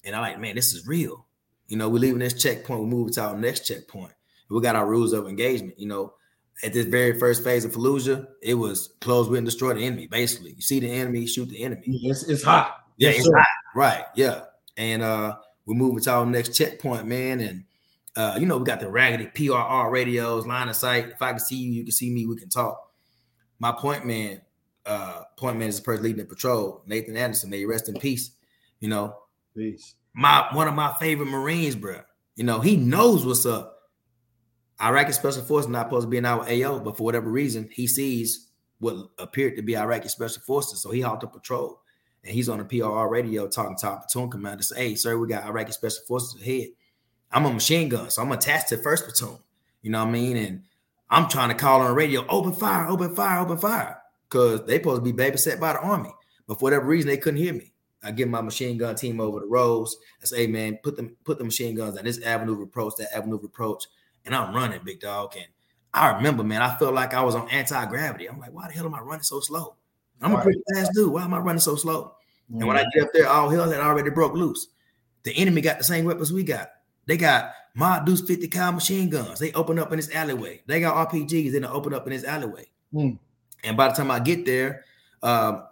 [0.03, 1.25] And I'm like, man, this is real.
[1.73, 4.13] You know, we're leaving this checkpoint, we move to our next checkpoint.
[4.51, 5.79] We got our rules of engagement.
[5.79, 6.13] You know,
[6.63, 10.07] at this very first phase of Fallujah, it was close with and destroy the enemy.
[10.07, 11.85] Basically, you see the enemy, shoot the enemy.
[11.87, 12.77] It's, it's hot.
[12.99, 13.47] Yeah, it's hot.
[13.75, 14.05] Right.
[14.15, 14.43] Yeah.
[14.77, 17.41] And uh we're moving to our next checkpoint, man.
[17.41, 17.65] And
[18.17, 21.09] uh, you know, we got the raggedy PRR radios, line of sight.
[21.09, 22.87] If I can see you, you can see me, we can talk.
[23.59, 24.43] my point man,
[24.85, 27.49] uh, point man is the person leading the patrol, Nathan Anderson.
[27.49, 28.33] May rest in peace.
[28.81, 29.17] You know,
[29.57, 29.95] peace.
[30.15, 32.01] My one of my favorite Marines, bro.
[32.37, 33.79] You know, he knows what's up.
[34.83, 37.87] Iraqi Special Forces not supposed to be in our AO, but for whatever reason, he
[37.87, 38.49] sees
[38.79, 40.83] what appeared to be Iraqi Special Forces.
[40.83, 41.81] So he a patrol
[42.25, 44.63] and he's on the PRR radio talking to our platoon commander.
[44.63, 46.69] Say, hey, sir, we got Iraqi Special Forces ahead.
[47.31, 49.39] I'm a machine gun, so I'm attached to first platoon.
[49.83, 50.37] You know what I mean?
[50.37, 50.63] And
[51.11, 53.99] I'm trying to call on the radio, open fire, open fire, open fire.
[54.29, 56.13] Because they supposed to be babysat by the army.
[56.47, 57.72] But for whatever reason, they couldn't hear me.
[58.03, 59.97] I give my machine gun team over the roads.
[60.23, 62.95] I say, hey man, put them put the machine guns on this avenue of approach,
[62.97, 63.85] that avenue of approach.
[64.25, 65.35] And I'm running, big dog.
[65.37, 65.47] And
[65.95, 68.29] I remember, man, I felt like I was on anti-gravity.
[68.29, 69.77] I'm like, why the hell am I running so slow?
[70.21, 71.13] I'm a pretty fast dude.
[71.13, 72.15] Why am I running so slow?
[72.51, 72.59] Mm-hmm.
[72.59, 74.69] And when I get up there, all hell had already broke loose.
[75.25, 76.71] The enemy got the same weapons we got.
[77.07, 79.39] They got Ma Deuce 50 cal machine guns.
[79.39, 80.63] They open up in this alleyway.
[80.67, 81.53] They got RPGs.
[81.53, 82.67] They open up in this alleyway.
[82.95, 83.19] Mm.
[83.65, 84.85] And by the time I get there,
[85.23, 85.65] um,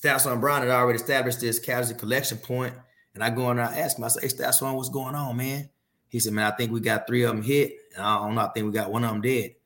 [0.00, 2.72] Sergeant Brown had already established this casualty collection point,
[3.14, 5.68] and I go in there, I ask him, I say, hey, what's going on, man?
[6.08, 8.42] He said, man, I think we got three of them hit, and I don't know,
[8.42, 9.56] I think we got one of them dead.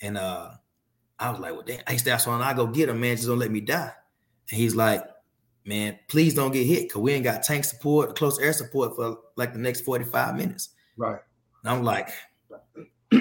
[0.00, 0.50] And uh,
[1.18, 3.60] I was like, well, damn, hey, I go get him, man, just don't let me
[3.60, 3.92] die.
[4.50, 5.04] And he's like,
[5.64, 9.18] man, please don't get hit, because we ain't got tank support, close air support for
[9.36, 10.70] like the next 45 minutes.
[10.96, 11.18] Right.
[11.64, 12.10] And I'm like,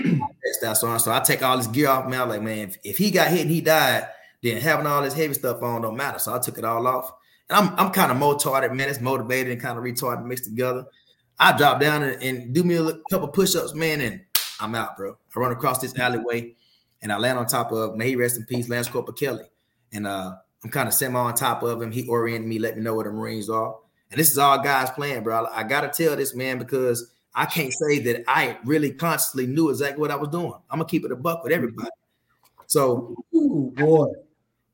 [0.62, 1.02] Sergeant.
[1.02, 2.22] So I take all this gear off, man.
[2.22, 4.08] I'm like, man, if, if he got hit and he died,
[4.42, 6.20] then having all this heavy stuff on don't matter.
[6.20, 7.12] So I took it all off.
[7.50, 8.90] And I'm I'm kind of motivated, man.
[8.90, 10.86] It's motivated and kind of retarded mixed together.
[11.40, 14.22] I drop down and, and do me a couple push-ups, man, and
[14.60, 15.18] I'm out, bro.
[15.36, 16.54] I run across this alleyway
[17.02, 19.46] and I land on top of may he rest in peace, Lance Corporal Kelly.
[19.94, 21.92] And uh, I'm kind of semi on top of him.
[21.92, 23.76] He oriented me, let me know where the Marines are.
[24.12, 25.46] And this is all guys playing, bro.
[25.46, 29.70] I, I gotta tell this man because I can't say that I really consciously knew
[29.70, 30.54] exactly what I was doing.
[30.70, 31.90] I'm gonna keep it a buck with everybody.
[32.68, 34.08] So, Ooh, boy,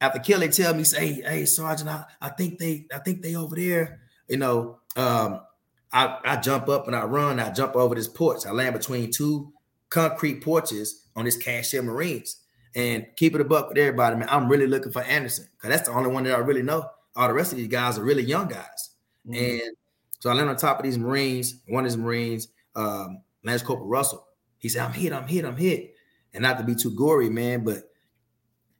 [0.01, 3.55] after Kelly tell me, say, hey, Sergeant, I, I think they, I think they over
[3.55, 4.79] there, you know.
[4.95, 5.41] Um,
[5.91, 8.45] I, I jump up and I run, I jump over this porch.
[8.45, 9.53] I land between two
[9.89, 12.41] concrete porches on this cashier Marines.
[12.75, 14.27] And keep it a buck with everybody, man.
[14.29, 16.89] I'm really looking for Anderson because that's the only one that I really know.
[17.15, 18.89] All the rest of these guys are really young guys.
[19.25, 19.35] Mm-hmm.
[19.35, 19.75] And
[20.19, 21.61] so I land on top of these Marines.
[21.69, 24.27] One of these Marines, um, Lance Corporal Russell.
[24.57, 25.95] He said, I'm hit, I'm hit, I'm hit.
[26.33, 27.83] And not to be too gory, man, but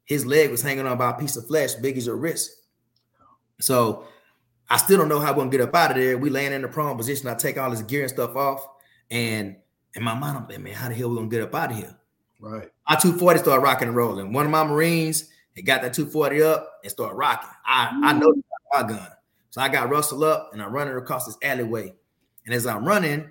[0.06, 2.52] his leg was hanging on by a piece of flesh, big as your wrist.
[3.60, 4.06] So
[4.70, 6.18] I still don't know how we're gonna get up out of there.
[6.18, 7.28] We land in the prone position.
[7.28, 8.68] I take all this gear and stuff off,
[9.12, 9.56] and
[9.96, 11.78] in my mind, I'm like, man, how the hell we gonna get up out of
[11.78, 11.96] here?
[12.40, 12.70] Right.
[12.88, 14.34] My 240 started rocking and rolling.
[14.34, 17.50] One of my Marines had got that 240 up and started rocking.
[17.66, 18.34] I, I know
[18.74, 19.08] my gun.
[19.50, 21.94] So I got Russell up and I'm running across this alleyway.
[22.46, 23.30] And as I'm running,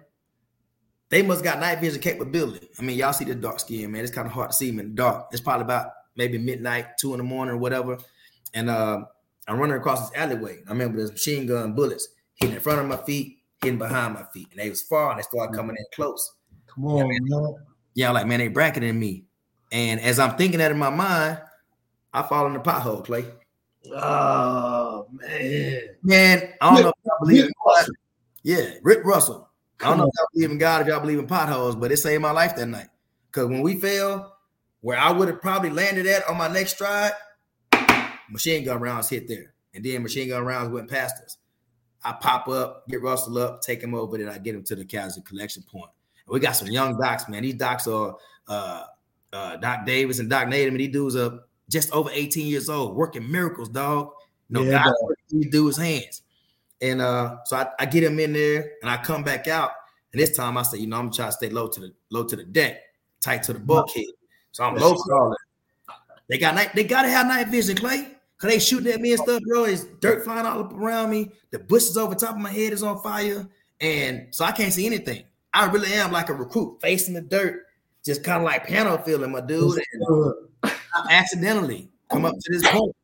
[1.10, 2.68] they must got night vision capability.
[2.78, 4.02] I mean, y'all see the dark skin, man.
[4.02, 5.28] It's kind of hard to see them in the dark.
[5.32, 7.98] It's probably about maybe midnight, two in the morning, or whatever.
[8.54, 9.04] And uh,
[9.48, 10.58] I'm running across this alleyway.
[10.66, 14.24] I remember there's machine gun bullets hitting in front of my feet, hitting behind my
[14.32, 16.34] feet, and they was far and they started coming in close.
[16.66, 17.54] Come on, you know, man.
[17.94, 19.24] Yeah, I'm like, man, they bracketing me.
[19.70, 21.40] And as I'm thinking that in my mind,
[22.12, 23.24] I fall in the pothole, Clay.
[23.92, 27.86] Oh man, man, I don't Rick, know if I believe in God.
[28.42, 29.50] Yeah, Rick Russell.
[29.78, 30.10] Come I don't know on.
[30.14, 32.56] if I believe in God, if y'all believe in potholes, but it saved my life
[32.56, 32.88] that night.
[33.26, 34.33] Because when we fell,
[34.84, 37.12] where I would have probably landed at on my next stride,
[38.28, 39.54] machine gun rounds hit there.
[39.72, 41.38] And then machine gun rounds went past us.
[42.04, 44.84] I pop up, get Russell up, take him over, then I get him to the
[44.84, 45.88] casualty collection point.
[46.26, 47.44] And we got some young docs, man.
[47.44, 48.16] These docs are
[48.46, 48.82] uh,
[49.32, 52.94] uh, Doc Davis and Doc Natum, and these dudes are just over 18 years old,
[52.94, 54.10] working miracles, dog.
[54.50, 54.94] No yeah, God
[55.30, 56.20] these dudes' hands.
[56.82, 59.70] And uh, so I, I, get him in there and I come back out.
[60.12, 62.24] And this time I say, you know, I'm trying to stay low to the low
[62.24, 62.82] to the deck,
[63.22, 64.04] tight to the bulkhead.
[64.54, 65.36] So I'm low crawling.
[66.28, 68.06] They got night, they gotta have night vision, Clay.
[68.38, 69.64] Cause they shooting at me and stuff, bro.
[69.64, 71.32] It's dirt flying all up around me.
[71.50, 73.48] The bushes over top of my head is on fire.
[73.80, 75.24] And so I can't see anything.
[75.52, 77.64] I really am like a recruit facing the dirt,
[78.04, 79.82] just kind of like panel feeling, my dude.
[79.92, 82.94] And I accidentally come up to this point.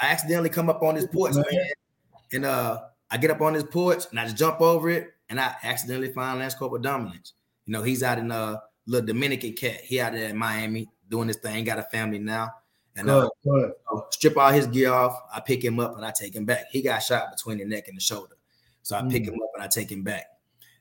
[0.00, 1.44] I accidentally come up on this porch, man.
[2.32, 2.80] And uh
[3.12, 6.12] I get up on this porch and I just jump over it and I accidentally
[6.12, 7.34] find Lance Corporal Dominance.
[7.70, 8.56] You know, he's out in uh
[8.88, 9.82] little Dominican cat.
[9.82, 11.62] He out there in Miami doing this thing.
[11.62, 12.50] Got a family now.
[12.96, 14.02] And uh, good, good.
[14.10, 15.16] strip all his gear off.
[15.32, 16.64] I pick him up and I take him back.
[16.72, 18.34] He got shot between the neck and the shoulder.
[18.82, 19.12] So I mm.
[19.12, 20.24] pick him up and I take him back.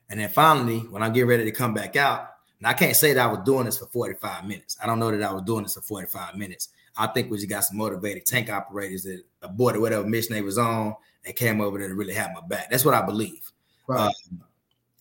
[0.09, 2.27] And then finally, when I get ready to come back out,
[2.57, 4.75] and I can't say that I was doing this for 45 minutes.
[4.81, 6.69] I don't know that I was doing this for 45 minutes.
[6.97, 10.57] I think we just got some motivated tank operators that aborted whatever mission they was
[10.57, 12.71] on and came over there to really have my back.
[12.71, 13.51] That's what I believe.
[13.85, 14.07] Right.
[14.07, 14.41] Um,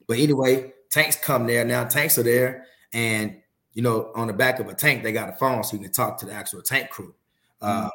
[0.07, 1.85] but anyway, tanks come there now.
[1.85, 3.37] Tanks are there, and
[3.73, 5.93] you know, on the back of a tank, they got a phone so you can
[5.93, 7.15] talk to the actual tank crew.
[7.63, 7.87] Mm-hmm.
[7.87, 7.91] Uh,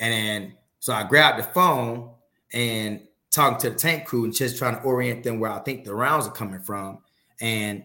[0.00, 2.10] and then so I grabbed the phone
[2.52, 5.84] and talking to the tank crew and just trying to orient them where I think
[5.84, 6.98] the rounds are coming from.
[7.40, 7.84] And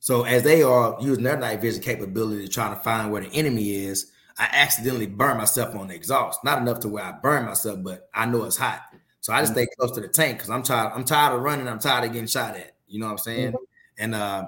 [0.00, 3.32] so as they are using their night vision capability to try to find where the
[3.32, 6.44] enemy is, I accidentally burn myself on the exhaust.
[6.44, 8.82] Not enough to where I burn myself, but I know it's hot.
[9.26, 9.62] So I just mm-hmm.
[9.62, 10.92] stay close to the tank because I'm tired.
[10.94, 11.66] I'm tired of running.
[11.66, 12.76] I'm tired of getting shot at.
[12.86, 13.48] You know what I'm saying?
[13.48, 13.64] Mm-hmm.
[13.98, 14.44] And uh,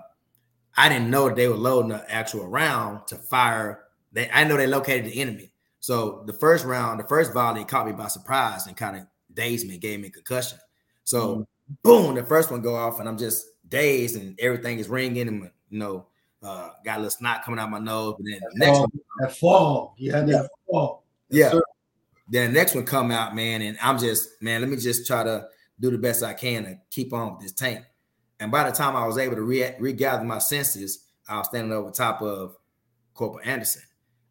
[0.76, 3.87] I didn't know they were loading the actual round to fire.
[4.12, 5.51] They I know they located the enemy.
[5.81, 9.03] So the first round, the first volley caught me by surprise and kind of
[9.35, 10.61] dazed me, gave me a concussion.
[11.03, 11.72] So mm-hmm.
[11.83, 15.51] boom, the first one go off, and I'm just dazed, and everything is ringing, and
[15.70, 16.07] you know,
[16.41, 18.14] uh, got a little snot coming out my nose.
[18.16, 18.91] But then the next one,
[19.22, 21.59] that fall, yeah, that fall, yeah.
[22.29, 25.24] Then the next one come out, man, and I'm just, man, let me just try
[25.24, 25.47] to
[25.81, 27.85] do the best I can to keep on with this tank.
[28.41, 31.72] And by the time I was able to re- regather my senses, I was standing
[31.72, 32.57] over top of
[33.14, 33.83] Corporal Anderson,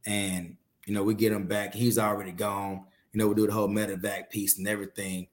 [0.06, 1.74] and you know, we get him back.
[1.74, 2.86] He's already gone.
[3.12, 5.28] You know, we do the whole medevac piece and everything.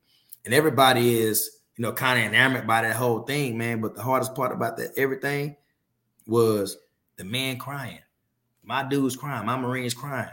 [0.44, 3.80] And everybody is, you know, kind of enamored by that whole thing, man.
[3.80, 5.56] But the hardest part about that everything
[6.26, 6.76] was
[7.16, 8.00] the man crying.
[8.64, 10.30] My dude's crying, my Marine's crying.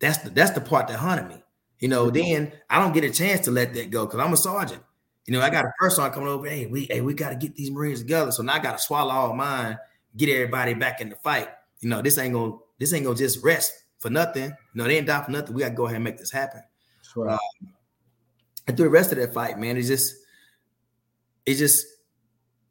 [0.00, 1.42] That's the that's the part that haunted me.
[1.80, 4.36] You know, then I don't get a chance to let that go because I'm a
[4.36, 4.82] sergeant.
[5.26, 6.48] You know, I got a first on coming over.
[6.48, 8.32] Hey, we hey, we got to get these Marines together.
[8.32, 9.78] So now I got to swallow all mine,
[10.16, 11.48] get everybody back in the fight.
[11.80, 14.52] You know, this ain't gonna this ain't gonna just rest for nothing.
[14.74, 15.54] No, they ain't die for nothing.
[15.54, 16.62] We got to go ahead and make this happen.
[17.16, 17.34] Right.
[17.34, 17.72] Um,
[18.66, 20.14] and through the rest of that fight, man, it's just,
[21.46, 21.86] it's just,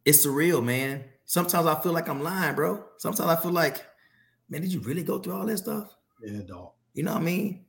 [0.05, 1.03] it's surreal, man.
[1.25, 2.83] Sometimes I feel like I'm lying, bro.
[2.97, 3.83] Sometimes I feel like,
[4.49, 5.93] man, did you really go through all that stuff?
[6.23, 6.71] Yeah, dog.
[6.93, 7.65] You know what I mean?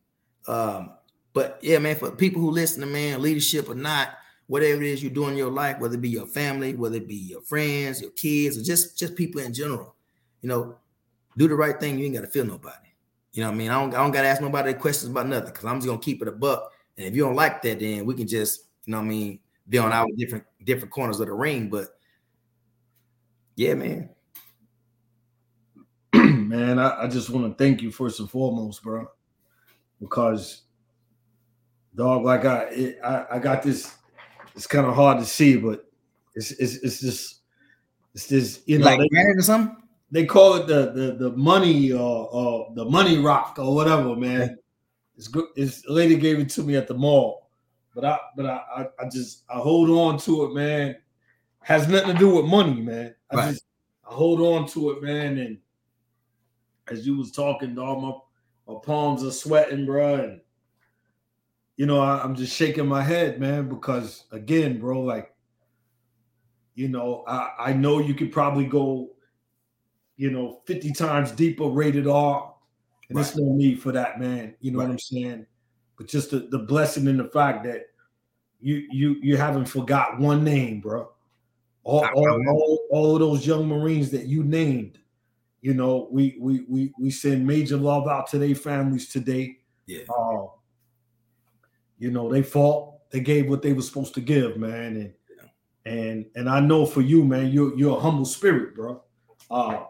[0.47, 0.91] Um,
[1.39, 4.09] but yeah, man, for people who listen to man, leadership or not,
[4.49, 7.07] whatever it is you do in your life, whether it be your family, whether it
[7.07, 9.95] be your friends, your kids, or just just people in general,
[10.43, 10.74] you know,
[11.36, 11.97] do the right thing.
[11.97, 12.89] You ain't got to feel nobody.
[13.34, 13.70] You know what I mean?
[13.70, 15.99] I don't, I don't got to ask nobody questions about nothing because I'm just to
[16.01, 16.72] keep it a buck.
[16.97, 19.39] And if you don't like that, then we can just, you know what I mean,
[19.68, 21.70] be on our different different corners of the ring.
[21.70, 21.86] But
[23.55, 24.11] yeah, man.
[26.14, 29.07] man, I, I just want to thank you first and foremost, bro.
[30.01, 30.62] Because
[31.99, 33.94] dog, like I it, I, I got this,
[34.55, 35.84] it's kind of hard to see, but
[36.34, 37.40] it's it's it's just
[38.14, 39.76] it's this, you know, like they, or something
[40.11, 44.16] they call it the the the money or uh, uh, the money rock or whatever,
[44.16, 44.57] man.
[45.16, 45.46] It's good.
[45.57, 47.51] It's a lady gave it to me at the mall,
[47.94, 50.96] but I but I I, I just I hold on to it, man.
[51.62, 53.14] Has nothing to do with money, man.
[53.30, 53.51] I right.
[53.51, 53.64] just
[54.09, 55.36] I hold on to it, man.
[55.38, 55.59] And
[56.88, 58.12] as you was talking, dog, my
[58.72, 60.40] my palms are sweating, bro, and
[61.79, 65.33] you know I, I'm just shaking my head, man, because again, bro, like
[66.74, 69.12] you know I I know you could probably go
[70.18, 72.53] you know, 50 times deeper rated R.
[73.09, 73.22] And right.
[73.22, 74.55] there's no need for that, man.
[74.61, 74.87] You know right.
[74.87, 75.47] what I'm saying?
[75.97, 77.87] But just the, the blessing in the fact that
[78.61, 81.09] you you you haven't forgot one name, bro.
[81.85, 84.99] All, all, all, all of those young Marines that you named,
[85.62, 89.59] you know, we we we we send major love out to their families today.
[89.87, 90.03] Yeah.
[90.11, 90.47] Uh,
[91.99, 94.96] you know, they fought, they gave what they were supposed to give, man.
[94.96, 95.12] And
[95.84, 99.03] and and I know for you, man, you're you're a humble spirit, bro.
[99.51, 99.84] Uh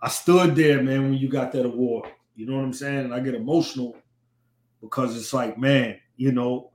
[0.00, 2.10] I stood there, man, when you got that award.
[2.34, 3.06] You know what I'm saying?
[3.06, 3.96] And I get emotional
[4.80, 6.70] because it's like, man, you know,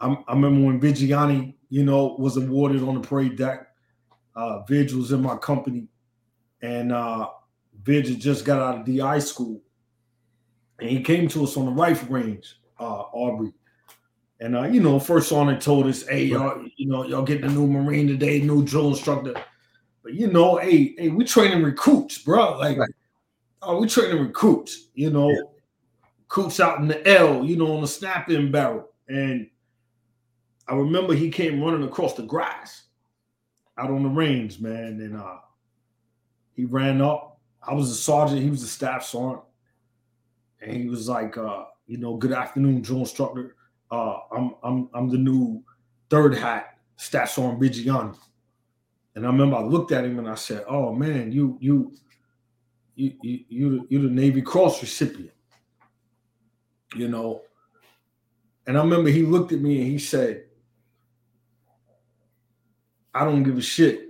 [0.00, 3.68] I'm, i remember when Viggiani, you know, was awarded on the parade deck.
[4.34, 5.86] Uh, Vidge was in my company,
[6.60, 7.28] and uh,
[7.86, 9.62] had just got out of DI school,
[10.80, 13.52] and he came to us on the rifle range, uh, Aubrey.
[14.44, 17.46] And uh, you know, first on it told us, "Hey, y'all, you know, y'all getting
[17.46, 19.32] a new Marine today, new drill instructor."
[20.02, 22.58] But you know, hey, hey, we training recruits, bro.
[22.58, 22.90] Like, right.
[23.62, 24.88] oh, we training recruits.
[24.92, 25.40] You know, yeah.
[26.24, 27.42] recruits out in the L.
[27.42, 28.90] You know, on the snap-in barrel.
[29.08, 29.48] And
[30.68, 32.82] I remember he came running across the grass
[33.78, 35.00] out on the range, man.
[35.00, 35.38] And uh,
[36.52, 37.40] he ran up.
[37.66, 38.42] I was a sergeant.
[38.42, 39.40] He was a staff sergeant,
[40.60, 43.56] and he was like, uh, you know, good afternoon, drill instructor.
[43.94, 45.62] Uh, I'm I'm I'm the new
[46.10, 48.16] third hat staff sergeant Viggiani.
[49.14, 51.94] And I remember I looked at him and I said, "Oh man, you you
[52.96, 55.30] you you you you're the Navy Cross recipient."
[56.96, 57.42] You know.
[58.66, 60.46] And I remember he looked at me and he said,
[63.14, 64.08] "I don't give a shit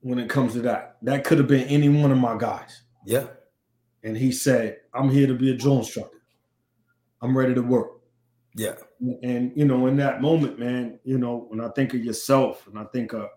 [0.00, 0.96] when it comes to that.
[1.02, 3.26] That could have been any one of my guys." Yeah.
[4.04, 6.22] And he said, "I'm here to be a drill instructor.
[7.20, 8.01] I'm ready to work."
[8.54, 8.74] Yeah.
[9.22, 12.78] And you know, in that moment, man, you know, when I think of yourself and
[12.78, 13.28] I think of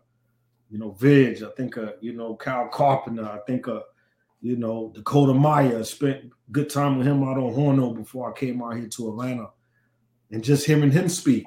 [0.69, 1.43] you know, Vidge.
[1.43, 3.23] I think of, you know, Kyle Carpenter.
[3.25, 3.83] I think of,
[4.41, 8.61] You know, Dakota Meyer, spent good time with him out on Horno before I came
[8.61, 9.49] out here to Atlanta,
[10.31, 11.45] and just hearing him speak.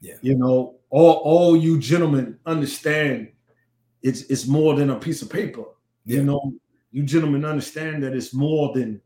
[0.00, 0.16] Yeah.
[0.22, 3.28] You know, all all you gentlemen understand
[4.02, 5.64] it's it's more than a piece of paper.
[6.04, 6.18] Yeah.
[6.18, 6.52] You know,
[6.90, 9.00] you gentlemen understand that it's more than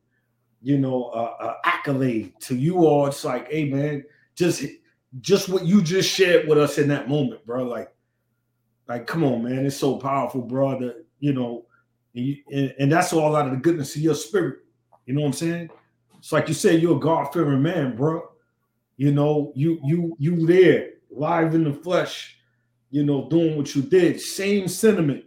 [0.67, 3.07] you know a, accolade to you all.
[3.07, 4.05] It's like, hey man,
[4.35, 4.65] just
[5.21, 7.63] just what you just shared with us in that moment, bro.
[7.63, 7.95] Like,
[8.89, 10.77] like come on, man, it's so powerful, bro.
[10.81, 11.67] That you know,
[12.17, 14.59] and, you, and, and that's all out of the goodness of your spirit.
[15.07, 15.71] You know what I'm saying?
[16.19, 18.29] It's like you said, you're a God fearing man, bro.
[18.97, 22.39] You know, you you you there live in the flesh,
[22.91, 24.21] you know, doing what you did.
[24.21, 25.27] Same sentiment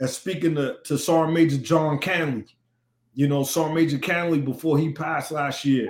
[0.00, 2.52] as speaking to, to Sergeant Major John Canley.
[3.16, 5.88] You know, Sergeant Major Canley before he passed last year.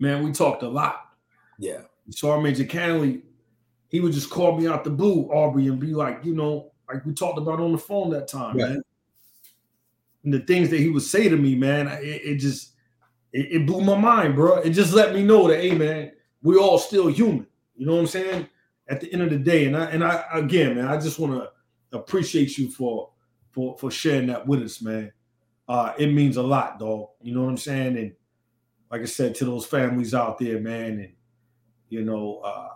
[0.00, 1.10] Man, we talked a lot.
[1.58, 1.82] Yeah.
[2.08, 3.20] Sergeant Major Canley,
[3.88, 7.04] he would just call me out the blue, Aubrey, and be like, you know, like
[7.04, 8.82] we talked about on the phone that time, man.
[10.24, 12.72] And the things that he would say to me, man, it, it just
[13.32, 14.56] it, it blew my mind, bro.
[14.56, 16.12] It just let me know that, hey, man,
[16.42, 17.46] we all still human.
[17.76, 18.48] You know what I'm saying?
[18.88, 21.34] At the end of the day, and I and I again, man, I just want
[21.34, 21.50] to
[21.96, 23.10] appreciate you for
[23.50, 25.12] for for sharing that with us, man.
[25.68, 27.08] Uh, it means a lot, dog.
[27.22, 27.96] You know what I'm saying?
[27.96, 28.12] And
[28.90, 31.12] like I said, to those families out there, man, and
[31.88, 32.68] you know, uh,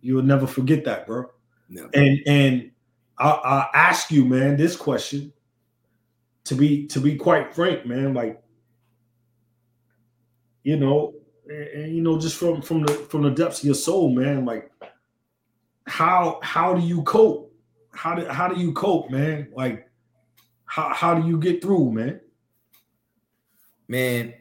[0.00, 1.26] you'll never forget that, bro.
[1.94, 2.70] And and
[3.18, 5.32] I, I ask you, man, this question
[6.44, 8.40] to be to be quite frank, man, like
[10.62, 11.14] you know,
[11.48, 14.70] and, you know, just from from the from the depths of your soul, man, like
[15.86, 17.52] how how do you cope?
[17.92, 19.48] How do how do you cope, man?
[19.54, 19.88] Like
[20.66, 22.20] how how do you get through, man?
[23.88, 24.34] Man,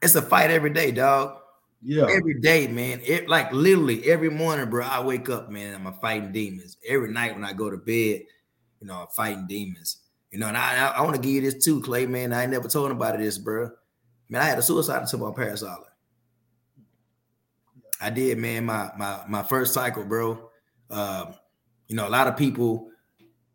[0.00, 1.38] it's a fight every day, dog.
[1.82, 2.06] Yeah.
[2.08, 3.00] Every day, man.
[3.04, 4.84] It like literally every morning, bro.
[4.84, 5.74] I wake up, man.
[5.74, 6.76] I'm a fighting demons.
[6.86, 8.22] Every night when I go to bed,
[8.80, 9.98] you know, I'm fighting demons.
[10.30, 12.32] You know, and I I, I want to give you this too, Clay, man.
[12.32, 13.70] I ain't never told nobody this, bro.
[14.28, 15.84] Man, I had a suicide attempt on Parris Island.
[18.00, 18.64] I did, man.
[18.64, 20.50] My my my first cycle, bro.
[20.88, 21.34] Um,
[21.88, 22.91] you know, a lot of people,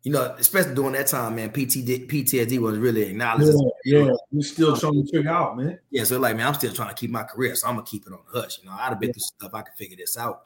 [0.08, 3.58] you know, especially during that time, man, PTD, PTSD was really acknowledged.
[3.84, 4.12] Yeah, yeah.
[4.32, 5.78] we still trying to figure out, man.
[5.90, 8.06] Yeah, so like, man, I'm still trying to keep my career, so I'm gonna keep
[8.06, 8.58] it on the hush.
[8.58, 9.12] You know, I'd have been yeah.
[9.12, 10.44] through stuff, I could figure this out.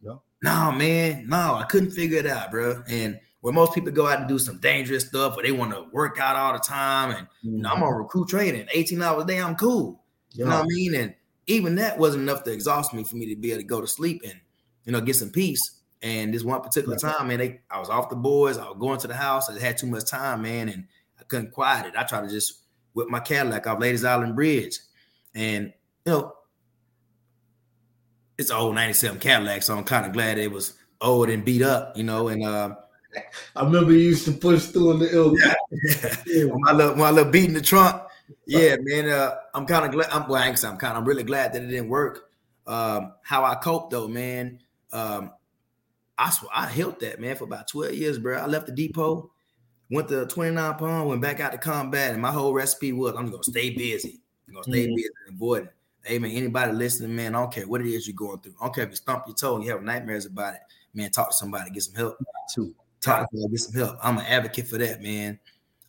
[0.00, 0.14] Yeah.
[0.42, 2.82] No, man, no, I couldn't figure it out, bro.
[2.88, 5.84] And where most people go out and do some dangerous stuff where they want to
[5.92, 7.10] work out all the time.
[7.10, 7.56] And mm-hmm.
[7.56, 10.00] you know, I'm on recruit training, 18 hours a day, I'm cool.
[10.30, 10.44] Yeah.
[10.44, 10.94] You know what I mean?
[10.94, 11.14] And
[11.48, 13.86] even that wasn't enough to exhaust me for me to be able to go to
[13.86, 14.40] sleep and
[14.86, 15.81] you know get some peace.
[16.02, 18.58] And this one particular time, man, they, I was off the boards.
[18.58, 19.48] I was going to the house.
[19.48, 20.86] I had too much time, man, and
[21.18, 21.94] I couldn't quiet it.
[21.96, 22.60] I tried to just
[22.92, 24.78] whip my Cadillac off Lady's Island Bridge,
[25.34, 25.72] and
[26.04, 26.32] you know,
[28.36, 31.62] it's an old '97 Cadillac, so I'm kind of glad it was old and beat
[31.62, 32.26] up, you know.
[32.28, 32.74] And uh,
[33.56, 35.36] I remember you used to push through in the ill.
[36.26, 36.46] Yeah.
[36.58, 38.02] my little, my little beat in the trunk.
[38.46, 39.08] Yeah, man.
[39.08, 40.10] Uh, I'm kind of glad.
[40.10, 42.28] I'm, well, I I'm kind of I'm really glad that it didn't work.
[42.66, 44.60] Um, how I coped though, man.
[44.92, 45.32] Um,
[46.18, 48.38] I swear I held that man for about 12 years, bro.
[48.38, 49.30] I left the depot,
[49.90, 53.30] went to 29 Palms, went back out to combat, and my whole recipe was I'm
[53.30, 54.20] gonna stay busy.
[54.48, 54.96] I'm gonna stay mm-hmm.
[54.96, 55.74] busy and avoid it.
[56.04, 58.54] Hey man, anybody listening, man, I don't care what it is you're going through.
[58.60, 60.60] I don't care if you stump your toe and you have nightmares about it.
[60.94, 62.18] Man, talk to somebody, get some help.
[62.52, 63.98] Too talk to get some help.
[64.02, 65.38] I'm an advocate for that, man.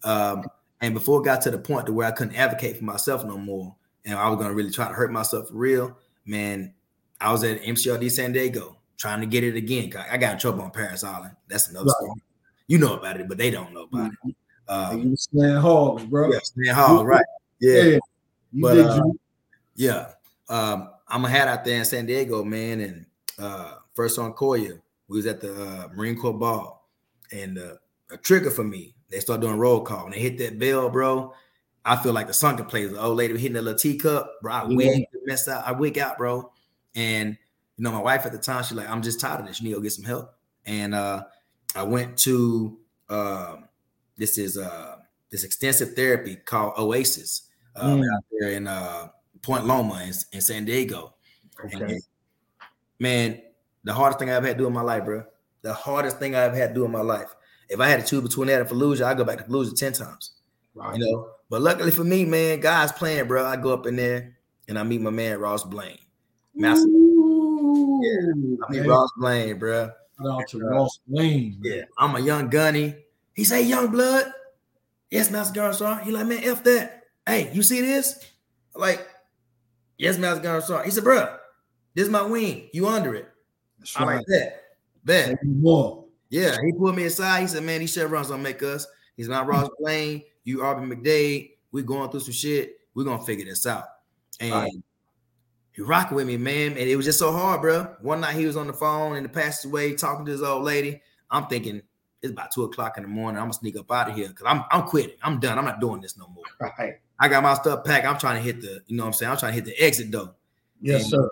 [0.03, 0.43] Um,
[0.81, 3.37] and before it got to the point to where I couldn't advocate for myself no
[3.37, 6.73] more, and I was gonna really try to hurt myself for real, man,
[7.21, 9.91] I was at MCRD San Diego trying to get it again.
[10.09, 11.35] I got in trouble on Parris Island.
[11.47, 11.95] That's another right.
[11.95, 12.21] story.
[12.67, 14.29] You know about it, but they don't know about mm-hmm.
[14.29, 14.35] it.
[14.67, 16.31] Um, you slaying hogs, bro.
[16.31, 17.25] Yeah, slaying hogs, right?
[17.59, 17.99] Yeah, yeah.
[18.53, 19.01] but uh,
[19.75, 20.11] yeah,
[20.49, 23.05] um, I'm a hat out there in San Diego, man, and
[23.37, 26.89] uh, first on Koya, we was at the uh, Marine Corps ball
[27.31, 27.75] and uh,
[28.11, 28.95] a trigger for me.
[29.09, 30.05] They start doing roll call.
[30.05, 31.33] and they hit that bell, bro,
[31.85, 32.91] I feel like the Sunken Place.
[32.91, 34.53] The old lady hitting the little teacup, bro.
[34.53, 35.67] I wig mess out.
[35.67, 36.51] I wig out, bro.
[36.95, 37.37] And
[37.83, 39.61] know, my wife at the time, she's like, I'm just tired of this.
[39.61, 40.33] You need to go get some help.
[40.65, 41.23] And uh,
[41.75, 42.77] I went to
[43.09, 43.57] uh,
[44.17, 44.97] this is uh,
[45.31, 48.15] this extensive therapy called Oasis um, mm.
[48.15, 49.09] out there in uh,
[49.41, 51.13] Point Loma in, in San Diego.
[51.65, 51.83] Okay.
[51.83, 52.01] And,
[52.99, 53.41] man,
[53.83, 55.23] the hardest thing I've had to do in my life, bro
[55.63, 57.35] the hardest thing I've had to do in my life.
[57.69, 59.93] If I had to choose between that and Fallujah, I go back to Fallujah 10
[59.93, 60.31] times.
[60.75, 60.97] Right.
[60.97, 63.45] You know, but luckily for me, man, God's playing, bro.
[63.45, 65.97] I go up in there and I meet my man Ross Blaine.
[66.53, 66.89] Massive.
[68.01, 68.89] Yeah, I mean man.
[68.89, 69.91] Ross Blaine, bro.
[70.21, 71.57] Shout out to uh, Ross Blaine.
[71.59, 71.73] Man.
[71.73, 72.95] Yeah, I'm a young gunny.
[73.33, 74.31] He say, "Young blood."
[75.13, 76.01] Yes, Master Garsar.
[76.01, 77.03] He like, man, f that.
[77.27, 78.19] Hey, you see this?
[78.75, 79.07] like,
[79.99, 80.83] yes, Master Garsar.
[80.83, 81.37] He said, bro,
[81.93, 82.67] this is my wing.
[82.73, 83.27] You under it.
[83.77, 84.15] That's I right.
[84.15, 84.63] like that.
[85.03, 85.37] Bet.
[86.29, 87.41] Yeah, he pulled me aside.
[87.41, 90.23] He said, "Man, these chevrons don't make us." He's not Ross Blaine.
[90.43, 91.51] You Arvin McDade.
[91.71, 92.77] We going through some shit.
[92.95, 93.85] We're gonna figure this out.
[94.39, 94.71] And right.
[95.73, 96.71] He rocking with me, man.
[96.71, 97.95] And it was just so hard, bro.
[98.01, 101.01] One night he was on the phone in the passageway talking to this old lady.
[101.29, 101.81] I'm thinking
[102.21, 103.37] it's about two o'clock in the morning.
[103.37, 105.17] I'm gonna sneak up out of here because I'm I'm quitting.
[105.21, 105.57] I'm done.
[105.57, 106.43] I'm not doing this no more.
[106.79, 106.99] Right.
[107.19, 108.05] I got my stuff packed.
[108.05, 109.31] I'm trying to hit the, you know what I'm saying?
[109.31, 110.33] I'm trying to hit the exit though.
[110.81, 111.29] Yes, and sir.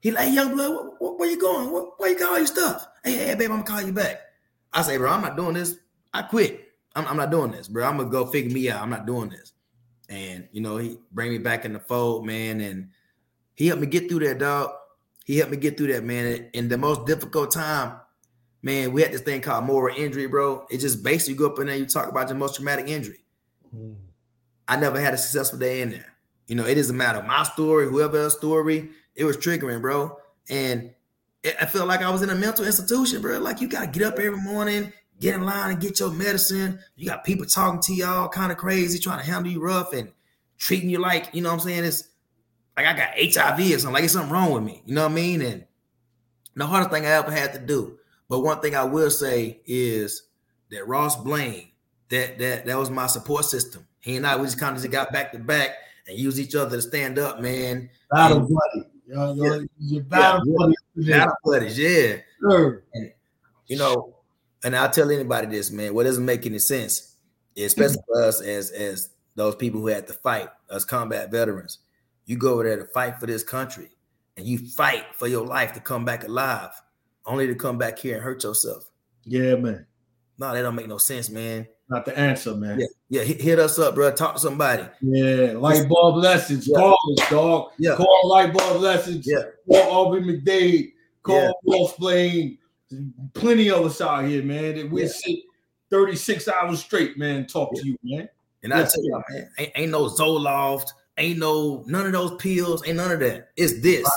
[0.00, 1.72] He like, young blood, where, where, you going?
[1.72, 2.86] Where, where, you got all your stuff?
[3.02, 4.20] Hey, hey, babe, I'm gonna call you back.
[4.72, 5.76] I say, bro, I'm not doing this.
[6.12, 6.72] I quit.
[6.94, 7.86] I'm, I'm not doing this, bro.
[7.86, 8.82] I'm gonna go figure me out.
[8.82, 9.52] I'm not doing this.
[10.08, 12.60] And you know, he bring me back in the fold, man.
[12.60, 12.90] And
[13.56, 14.70] he helped me get through that, dog.
[15.24, 16.50] He helped me get through that, man.
[16.52, 17.98] In the most difficult time,
[18.62, 20.66] man, we had this thing called moral injury, bro.
[20.70, 23.24] It just basically you go up in there, you talk about your most traumatic injury.
[23.74, 23.96] Mm.
[24.68, 26.16] I never had a successful day in there.
[26.46, 30.16] You know, it doesn't matter my story, whoever else's story, it was triggering, bro.
[30.48, 30.94] And
[31.42, 33.38] it, I felt like I was in a mental institution, bro.
[33.38, 36.78] Like you gotta get up every morning, get in line and get your medicine.
[36.94, 39.92] You got people talking to you all kind of crazy, trying to handle you rough
[39.92, 40.12] and
[40.58, 41.84] treating you like, you know what I'm saying?
[41.84, 42.08] It's
[42.76, 44.82] like I got HIV or something, like it's something wrong with me.
[44.84, 45.42] You know what I mean?
[45.42, 45.64] And
[46.54, 47.98] the hardest thing I ever had to do.
[48.28, 50.22] But one thing I will say is
[50.70, 51.68] that Ross Blaine,
[52.10, 53.86] that that that was my support system.
[54.00, 55.70] He and I we just kind of just got back to back
[56.06, 57.88] and use each other to stand up, man.
[58.10, 58.88] Battle and, buddy.
[59.06, 61.08] You're, you're battle yeah, buddies.
[61.08, 62.16] Battle buddies, yeah.
[62.40, 62.82] Sure.
[62.92, 63.12] And,
[63.66, 64.14] you know,
[64.64, 65.94] and I'll tell anybody this, man.
[65.94, 67.16] What doesn't make any sense,
[67.56, 71.78] especially for us as as those people who had to fight, us combat veterans.
[72.26, 73.90] You go over there to fight for this country,
[74.36, 76.70] and you fight for your life to come back alive,
[77.24, 78.90] only to come back here and hurt yourself.
[79.24, 79.86] Yeah, man.
[80.38, 81.66] No, that don't make no sense, man.
[81.88, 82.80] Not the answer, man.
[82.80, 83.22] Yeah, yeah.
[83.22, 84.12] Hit, us up, bro.
[84.12, 84.84] Talk to somebody.
[85.00, 86.68] Yeah, light bulb lessons.
[86.68, 86.78] Yeah.
[86.78, 87.70] Call us, dog.
[87.78, 87.94] Yeah.
[87.94, 89.26] Call light bulb lessons.
[89.26, 89.42] Yeah.
[89.70, 90.92] Call Arvin McDade.
[91.22, 91.50] Call yeah.
[91.64, 92.58] Wolf Blaine
[93.34, 94.76] plenty of us out here, man.
[94.76, 95.08] That we yeah.
[95.08, 95.38] sit
[95.90, 97.82] 36 hours straight, man, talk yeah.
[97.82, 98.28] to you, man.
[98.62, 100.88] And I tell you, man, ain't, ain't, no Zoloft,
[101.18, 103.50] ain't no none of those pills, ain't none of that.
[103.56, 104.04] It's this.
[104.04, 104.12] Right.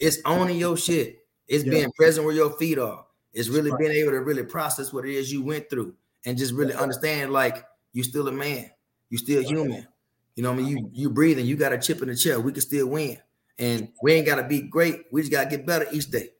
[0.00, 1.26] It's owning your shit.
[1.46, 1.70] It's yeah.
[1.70, 3.04] being present where your feet are.
[3.32, 3.80] It's really right.
[3.80, 7.32] being able to really process what it is you went through and just really understand
[7.32, 8.70] like you're still a man,
[9.10, 9.86] You're still human.
[10.34, 10.68] You know what I mean?
[10.68, 12.38] You you breathing, you got a chip in the chair.
[12.40, 13.18] We can still win.
[13.58, 15.06] And we ain't gotta be great.
[15.10, 16.30] We just gotta get better each day.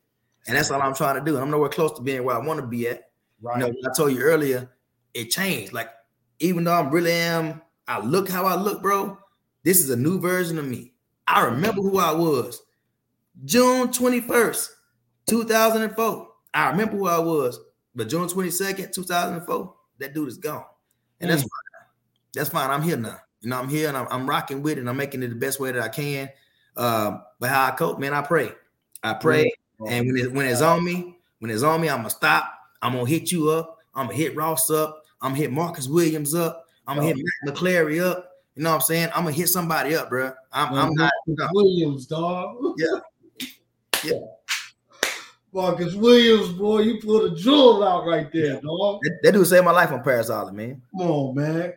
[0.46, 1.34] And that's all I'm trying to do.
[1.34, 3.10] And I'm nowhere close to being where I want to be at.
[3.42, 3.60] Right.
[3.60, 4.70] You know, I told you earlier,
[5.14, 5.72] it changed.
[5.72, 5.90] Like,
[6.38, 9.18] even though I'm really am, I look how I look, bro.
[9.62, 10.92] This is a new version of me.
[11.26, 12.62] I remember who I was.
[13.44, 14.68] June 21st,
[15.26, 16.28] 2004.
[16.54, 17.60] I remember who I was.
[17.94, 20.64] But June 22nd, 2004, that dude is gone.
[21.20, 21.32] And mm.
[21.32, 21.86] that's fine.
[22.34, 22.70] That's fine.
[22.70, 23.18] I'm here now.
[23.40, 25.34] You know, I'm here and I'm, I'm, rocking with it and I'm making it the
[25.34, 26.28] best way that I can.
[26.76, 28.52] Um, but how I cope, man, I pray.
[29.02, 29.52] I pray.
[29.80, 29.90] Mm.
[29.90, 32.52] And when it, when it's on me, when it's on me, I'm gonna stop.
[32.82, 33.78] I'm gonna hit you up.
[33.94, 35.02] I'm gonna hit Ross up.
[35.20, 36.66] I'm gonna hit Marcus Williams up.
[36.86, 38.27] I'm gonna hit Matt McClary up.
[38.58, 39.08] You know what I'm saying?
[39.14, 40.32] I'm gonna hit somebody up, bro.
[40.52, 41.48] I'm, I'm not no.
[41.52, 42.56] Williams, dog.
[42.76, 43.46] Yeah,
[44.02, 44.18] yeah.
[45.52, 48.98] Marcus Williams, boy, you pulled a jewel out right there, dog.
[49.04, 50.82] That, that dude saved my life on Parris Island, man.
[50.90, 51.74] Come on, man.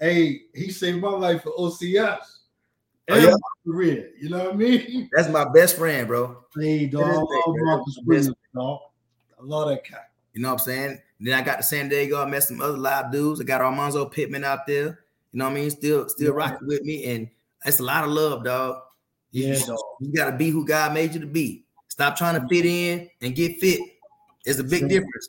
[0.00, 2.18] Hey, he saved my life for OCS.
[3.10, 3.34] Oh, yeah.
[3.64, 4.10] career.
[4.20, 5.08] You know what I mean?
[5.16, 6.44] That's my best friend, bro.
[6.58, 7.04] Hey, dog.
[7.04, 8.80] I love Marcus Williams, dog.
[9.38, 10.10] I love that cat.
[10.32, 10.98] You know what I'm saying?
[11.20, 12.20] Then I got to San Diego.
[12.20, 13.40] I met some other live dudes.
[13.40, 15.03] I got Armanzo Pittman out there.
[15.34, 15.70] You know what I mean?
[15.70, 16.38] Still, still yeah.
[16.38, 17.28] rocking with me, and
[17.64, 18.76] that's a lot of love, dog.
[19.32, 19.78] Yeah, you, dog.
[20.00, 21.64] You got to be who God made you to be.
[21.88, 23.80] Stop trying to fit in and get fit.
[24.44, 25.28] It's a big difference.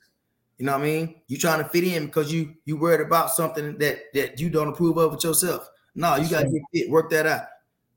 [0.60, 1.16] You know what I mean?
[1.28, 4.68] You trying to fit in because you you worried about something that that you don't
[4.68, 5.72] approve of with yourself.
[5.96, 6.92] No, you got to get fit.
[6.92, 7.48] Work that out.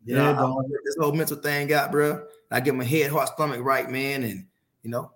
[0.07, 2.25] Yeah, know, this whole mental thing got, bro.
[2.51, 4.47] I get my head, heart, stomach right, man, and
[4.83, 5.13] you know,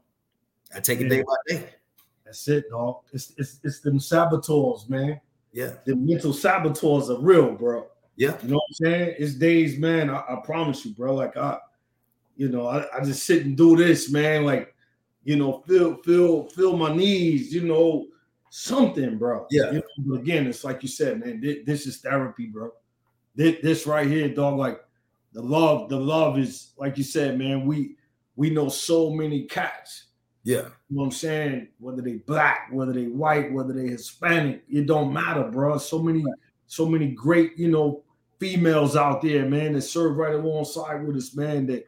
[0.76, 1.08] I take it yeah.
[1.08, 1.68] day by day.
[2.26, 2.98] That's it, dog.
[3.14, 5.18] It's it's it's them saboteurs, man.
[5.52, 7.86] Yeah, the mental saboteurs are real, bro.
[8.16, 9.14] Yeah, you know what I'm saying?
[9.18, 10.10] It's days, man.
[10.10, 11.14] I, I promise you, bro.
[11.14, 11.58] Like I,
[12.36, 14.44] you know, I, I just sit and do this, man.
[14.44, 14.74] Like,
[15.24, 18.06] you know, feel feel feel my knees, you know,
[18.50, 19.46] something, bro.
[19.50, 19.72] Yeah.
[19.72, 21.40] You know, again, it's like you said, man.
[21.40, 22.72] This, this is therapy, bro
[23.34, 24.80] this, this right here, dog, like
[25.32, 27.66] the love, the love is like you said, man.
[27.66, 27.96] We
[28.36, 30.04] we know so many cats.
[30.44, 30.56] Yeah.
[30.56, 31.68] You know what I'm saying?
[31.78, 35.78] Whether they black, whether they white, whether they Hispanic, it don't matter, bro.
[35.78, 36.24] So many,
[36.66, 38.02] so many great, you know,
[38.40, 41.66] females out there, man, that serve right alongside with us, man.
[41.66, 41.86] That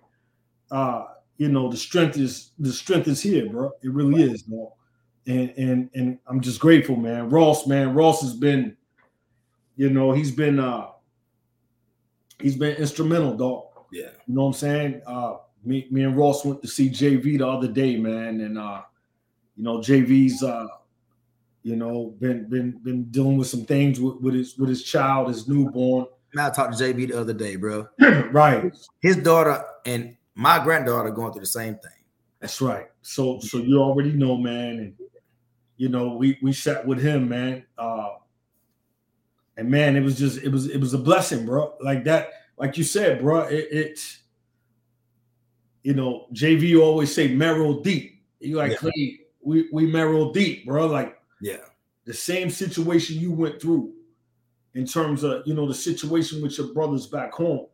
[0.70, 3.72] uh, you know, the strength is the strength is here, bro.
[3.82, 4.72] It really is, bro.
[5.26, 7.28] And and and I'm just grateful, man.
[7.30, 8.76] Ross, man, Ross has been,
[9.76, 10.88] you know, he's been uh
[12.40, 13.64] he's been instrumental, dog.
[13.92, 14.10] Yeah.
[14.26, 15.02] You know what I'm saying?
[15.06, 18.82] Uh, me, me and Ross went to see JV the other day, man, and uh,
[19.56, 20.66] you know, JV's uh,
[21.64, 25.28] you know, been been been dealing with some things with, with his with his child,
[25.28, 26.06] his newborn.
[26.36, 27.88] I talked to JV the other day, bro.
[28.32, 28.72] right.
[29.00, 31.92] His daughter and my granddaughter going through the same thing.
[32.40, 32.88] That's right.
[33.02, 34.94] So so you already know, man, and
[35.76, 37.64] you know we we sat with him, man.
[37.78, 38.10] Uh,
[39.56, 41.74] and man, it was just it was it was a blessing, bro.
[41.80, 43.42] Like that, like you said, bro.
[43.42, 44.18] It, it's
[45.84, 48.22] you know JV always say Merrill deep.
[48.40, 48.90] You like yeah.
[49.42, 50.86] we we Merrill deep, bro.
[50.86, 51.58] Like yeah,
[52.04, 53.92] the same situation you went through
[54.74, 57.66] in terms of you know the situation with your brothers back home.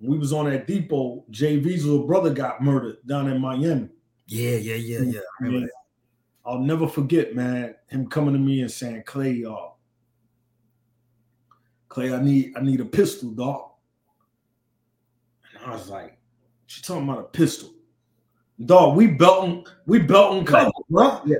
[0.00, 1.24] We was on that depot.
[1.30, 3.88] JV's little brother got murdered down in Miami.
[4.26, 5.66] Yeah, yeah, yeah, yeah.
[6.46, 9.68] I'll never forget, man, him coming to me and saying, Clay, uh,
[11.88, 13.70] Clay, I need I need a pistol, dog.
[15.54, 16.18] And I was like,
[16.74, 17.72] she talking about a pistol.
[18.64, 21.20] Dog, we belting, we belting cover, bro.
[21.24, 21.36] Yeah.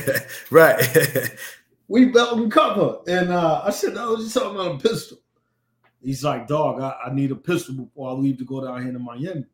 [0.50, 1.30] right.
[1.88, 2.98] we belting cover.
[3.08, 5.18] And uh, I said, I was just talking about a pistol.
[6.00, 8.92] He's like, dog, I, I, need a pistol before I leave to go down here
[8.92, 9.44] to Miami.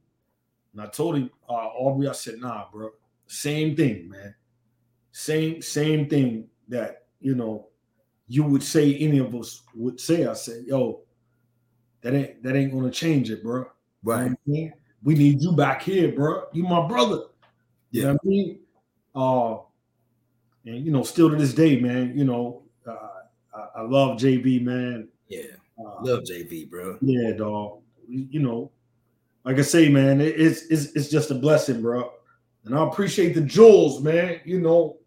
[0.73, 2.91] And I told him, uh, Aubrey, I said, nah, bro.
[3.27, 4.35] Same thing, man.
[5.11, 7.69] Same, same thing that, you know,
[8.29, 10.27] you would say any of us would say.
[10.27, 11.01] I said, yo,
[12.03, 13.67] that ain't that ain't gonna change it, bro.
[14.03, 14.31] Right.
[14.45, 14.71] You know
[15.05, 16.45] we need you back here, bro.
[16.53, 17.25] You my brother.
[17.91, 18.03] Yeah.
[18.03, 18.59] You know I mean?
[19.15, 19.57] Uh
[20.67, 22.97] and you know, still to this day, man, you know, uh,
[23.55, 25.09] I, I, love JB, man.
[25.29, 25.43] Yeah.
[25.79, 26.97] Uh, love JB, bro.
[27.03, 27.81] Yeah, dog.
[28.09, 28.71] You know,
[29.45, 32.13] like I say, man, it, it's it's it's just a blessing, bro.
[32.65, 34.41] And I appreciate the jewels, man.
[34.45, 34.99] You know,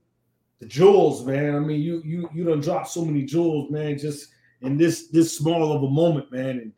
[0.60, 1.56] the jewels, man.
[1.56, 4.30] I mean, you you you don't drop so many jewels, man, just
[4.62, 6.60] in this this small of a moment, man.
[6.60, 6.74] And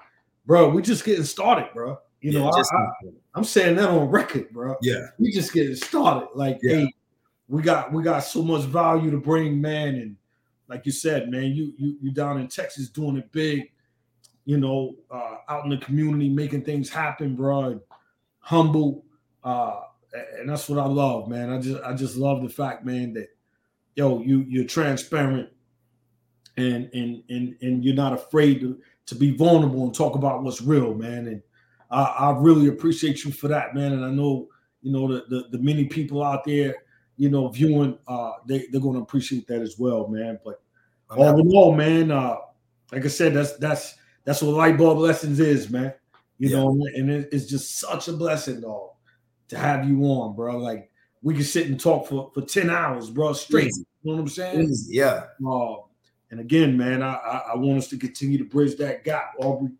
[0.45, 1.97] bro, we just getting started, bro.
[2.21, 4.75] You yeah, know, I, am saying that on record, bro.
[4.81, 6.27] Yeah, we just getting started.
[6.35, 6.77] Like, yeah.
[6.77, 6.93] hey,
[7.47, 9.95] we got we got so much value to bring, man.
[9.95, 10.17] And
[10.67, 13.71] like you said, man, you you you down in Texas doing it big.
[14.45, 17.63] You know, uh, out in the community making things happen, bro.
[17.65, 17.81] And
[18.39, 19.05] humble,
[19.43, 19.81] uh,
[20.37, 21.51] and that's what I love, man.
[21.51, 23.29] I just I just love the fact, man, that
[23.95, 25.49] yo, you you're transparent
[26.57, 30.61] and and and and you're not afraid to to be vulnerable and talk about what's
[30.61, 31.27] real, man.
[31.27, 31.41] And
[31.89, 33.93] I, I really appreciate you for that, man.
[33.93, 34.47] And I know
[34.81, 36.75] you know the the, the many people out there,
[37.17, 40.39] you know, viewing, uh, they they're going to appreciate that as well, man.
[40.43, 40.61] But
[41.09, 42.35] all in all, man, uh,
[42.91, 45.93] like I said, that's that's that's what light bulb lessons is, man.
[46.37, 46.57] You yeah.
[46.57, 48.91] know, and it, it's just such a blessing, dog,
[49.49, 50.57] to have you on, bro.
[50.57, 50.89] Like
[51.21, 53.71] we can sit and talk for for ten hours, bro, straight.
[53.75, 54.73] You know what I'm saying?
[54.87, 55.25] Yeah.
[55.45, 55.75] Uh,
[56.31, 59.71] and again, man, I, I, I want us to continue to bridge that gap, Aubrey.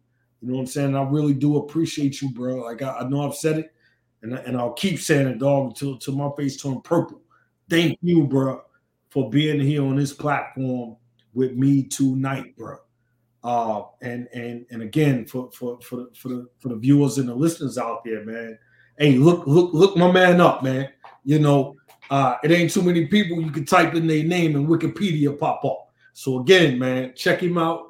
[0.42, 0.96] You know what I'm saying?
[0.96, 2.58] I really do appreciate you, bro.
[2.58, 3.74] Like I, I know I've said it,
[4.22, 7.22] and and I'll keep saying it, dog, until until my face turn purple.
[7.70, 8.62] Thank you, bro,
[9.10, 10.96] for being here on this platform
[11.34, 12.78] with me tonight, bro.
[13.44, 17.30] Uh, and and and again for for for the, for the for the viewers and
[17.30, 18.58] the listeners out there, man.
[18.98, 20.90] Hey, look look look my man up, man.
[21.24, 21.76] You know,
[22.10, 25.64] uh, it ain't too many people you can type in their name and Wikipedia pop
[25.64, 25.92] up.
[26.14, 27.89] So again, man, check him out.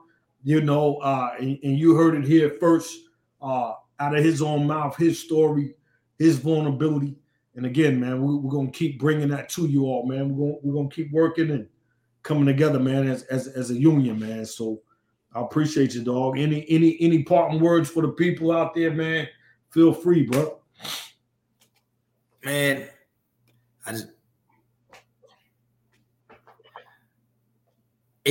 [0.49, 3.01] You know, uh, and, and you heard it here first,
[3.39, 5.75] uh, out of his own mouth, his story,
[6.17, 7.19] his vulnerability.
[7.53, 10.35] And again, man, we, are gonna keep bringing that to you all, man.
[10.35, 11.67] We're gonna we're gonna keep working and
[12.23, 14.43] coming together, man, as as, as a union, man.
[14.43, 14.81] So
[15.35, 16.39] I appreciate you, dog.
[16.39, 19.27] Any any any parting words for the people out there, man?
[19.69, 20.61] Feel free, bro.
[22.43, 22.87] Man,
[23.85, 24.07] I just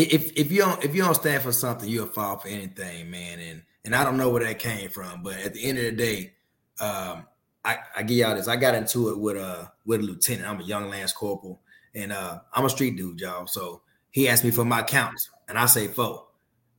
[0.03, 3.39] if if you don't if you don't stand for something, you'll fall for anything, man.
[3.41, 5.93] And and I don't know where that came from, but at the end of the
[5.93, 6.35] day,
[6.81, 7.27] um,
[7.65, 8.49] I, I give y'all this.
[8.49, 10.49] I got into it with a with a lieutenant.
[10.49, 11.61] I'm a young lance corporal,
[11.95, 13.47] and uh, I'm a street dude, y'all.
[13.47, 16.27] So he asked me for my counts, and I say four,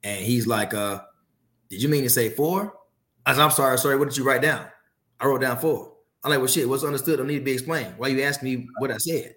[0.04, 1.02] and he's like, "Uh,
[1.70, 2.74] did you mean to say four?
[3.26, 3.98] I said, "I'm sorry, sorry.
[3.98, 4.66] What did you write down?
[5.20, 5.94] I wrote down four.
[6.24, 7.94] I'm like, well, shit, what's understood don't need to be explained.
[7.98, 9.36] Why you asking me what I said?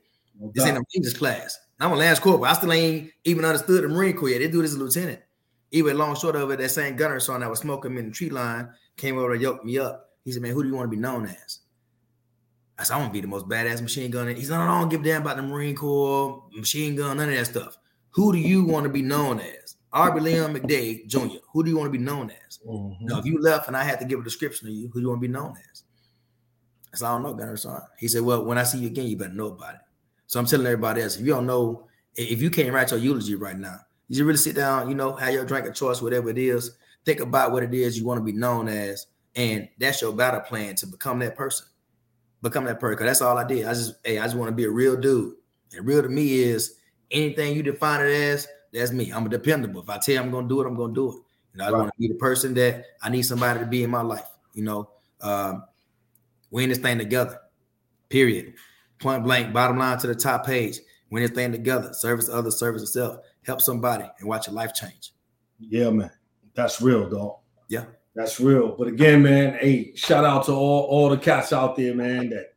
[0.55, 1.59] this ain't a English class.
[1.83, 2.45] I'm a Lance Corporal.
[2.45, 4.39] I still ain't even understood the Marine Corps yet.
[4.39, 5.21] They do this as a lieutenant.
[5.73, 8.31] Even long short of it, that same gunner son that was smoking in the tree
[8.31, 10.11] line came over to yoke me up.
[10.25, 11.59] He said, Man, who do you want to be known as?
[12.79, 14.33] I said, I want to be the most badass machine gunner.
[14.33, 17.35] He's said, I don't give a damn about the Marine Corps, machine gun, none of
[17.35, 17.77] that stuff.
[18.11, 19.77] Who do you want to be known as?
[19.93, 21.39] Aubrey Leon McDade Jr.
[21.53, 22.61] Who do you want to be known as?
[22.67, 23.07] Mm-hmm.
[23.07, 25.01] Now, if you left and I had to give a description of you, who do
[25.01, 25.83] you want to be known as?
[26.95, 27.81] I said, I don't know, Gunner Son.
[27.99, 29.81] He said, Well, when I see you again, you better know about it.
[30.33, 33.35] So I'm telling everybody else, if you don't know, if you can't write your eulogy
[33.35, 36.31] right now, you just really sit down, you know, have your drink of choice, whatever
[36.31, 40.01] it is, think about what it is you want to be known as, and that's
[40.01, 41.67] your battle plan to become that person.
[42.41, 43.05] Become that person.
[43.05, 43.67] That's all I did.
[43.67, 45.35] I just, hey, I just want to be a real dude.
[45.77, 46.77] And real to me is
[47.11, 49.11] anything you define it as, that's me.
[49.11, 49.83] I'm a dependable.
[49.83, 51.17] If I tell you I'm gonna do it, I'm gonna do it.
[51.53, 51.79] You know, I right.
[51.79, 54.31] want to be the person that I need somebody to be in my life.
[54.55, 54.89] You know,
[55.21, 55.65] um,
[56.51, 57.39] we in this thing together.
[58.09, 58.55] Period.
[59.03, 60.79] Point blank, bottom line to the top page.
[61.11, 61.93] Win this thing together.
[61.93, 63.19] Service others, service yourself.
[63.45, 65.13] Help somebody and watch your life change.
[65.59, 66.11] Yeah, man.
[66.55, 67.39] That's real, dog.
[67.69, 67.85] Yeah.
[68.15, 68.77] That's real.
[68.77, 72.55] But again, man, hey, shout out to all, all the cats out there, man, that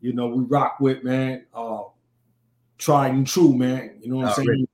[0.00, 1.46] you know we rock with, man.
[1.52, 1.82] Uh
[2.78, 3.98] tried and true, man.
[4.00, 4.48] You know what I'm saying?
[4.48, 4.68] Really.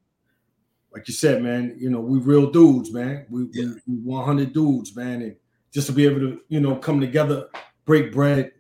[0.93, 3.27] Like you said, man, you know, we real dudes, man.
[3.29, 3.73] We, yeah.
[3.87, 5.23] we, we 100 dudes, man.
[5.23, 5.37] And
[5.73, 7.49] just to be able to, you know, come together,
[7.85, 8.53] break bread,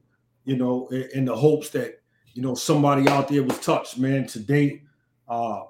[0.44, 2.00] you know, in, in the hopes that,
[2.34, 4.82] you know, somebody out there was touched, man, today.
[5.28, 5.62] Uh,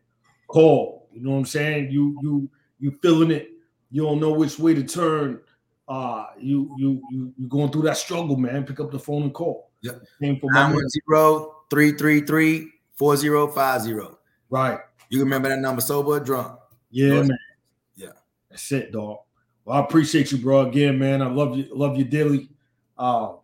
[0.46, 1.08] Call.
[1.12, 1.90] You know what I'm saying?
[1.90, 2.48] You you
[2.78, 3.50] you feeling it.
[3.90, 5.40] You don't know which way to turn.
[5.88, 8.64] Uh, you you you you going through that struggle, man.
[8.64, 9.70] Pick up the phone and call.
[9.82, 10.02] Yep.
[10.20, 10.72] Name for my
[11.70, 14.18] 333 4050.
[14.50, 14.78] Right.
[15.10, 16.58] You remember that number sober or drunk?
[16.90, 17.38] Yeah, man.
[17.96, 18.08] Yeah.
[18.50, 19.18] That's it, dog.
[19.64, 20.68] Well, I appreciate you, bro.
[20.68, 21.22] Again, man.
[21.22, 22.48] I love you, love you dearly.
[22.96, 23.34] Uh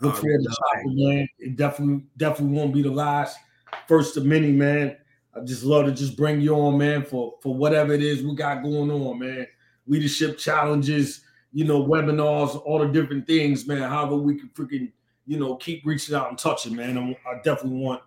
[0.00, 1.28] look All forward right, to chopping, man.
[1.38, 3.38] It definitely, definitely won't be the last.
[3.86, 4.96] First of many, man.
[5.34, 8.34] I just love to just bring you on, man, for for whatever it is we
[8.34, 9.46] got going on, man.
[9.86, 11.22] Leadership challenges,
[11.52, 13.88] you know, webinars, all the different things, man.
[13.88, 14.90] However, we can freaking,
[15.26, 16.98] you know, keep reaching out and touching, man.
[16.98, 18.02] I, I definitely want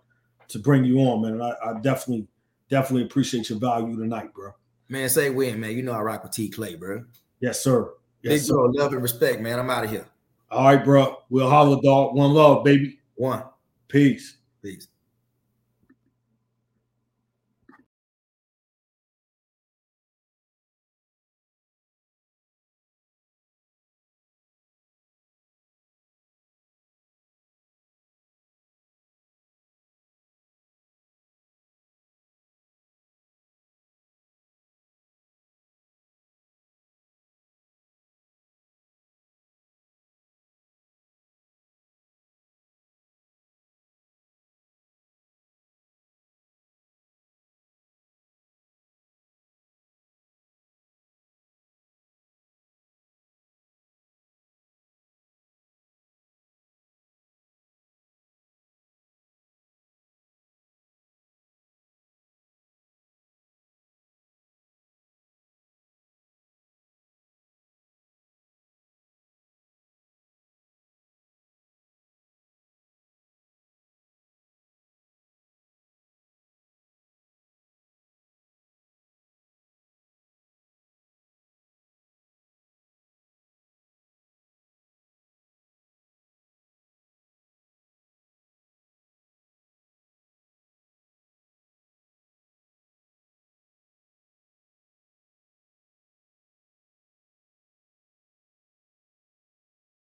[0.50, 1.42] to bring you on, man.
[1.42, 2.28] I, I, definitely,
[2.74, 4.52] definitely appreciate your value tonight, bro.
[4.90, 5.78] Man, say when, man.
[5.78, 7.06] You know I rock with T Clay, bro.
[7.40, 7.94] Yes, sir.
[8.24, 8.56] Yes, Big sir.
[8.56, 9.60] Bro, love and respect, man.
[9.60, 10.08] I'm out of here.
[10.50, 11.18] All right, bro.
[11.30, 12.16] We'll holler, dog.
[12.16, 13.00] One love, baby.
[13.14, 13.44] One.
[13.88, 14.38] Peace.
[14.64, 14.88] Peace.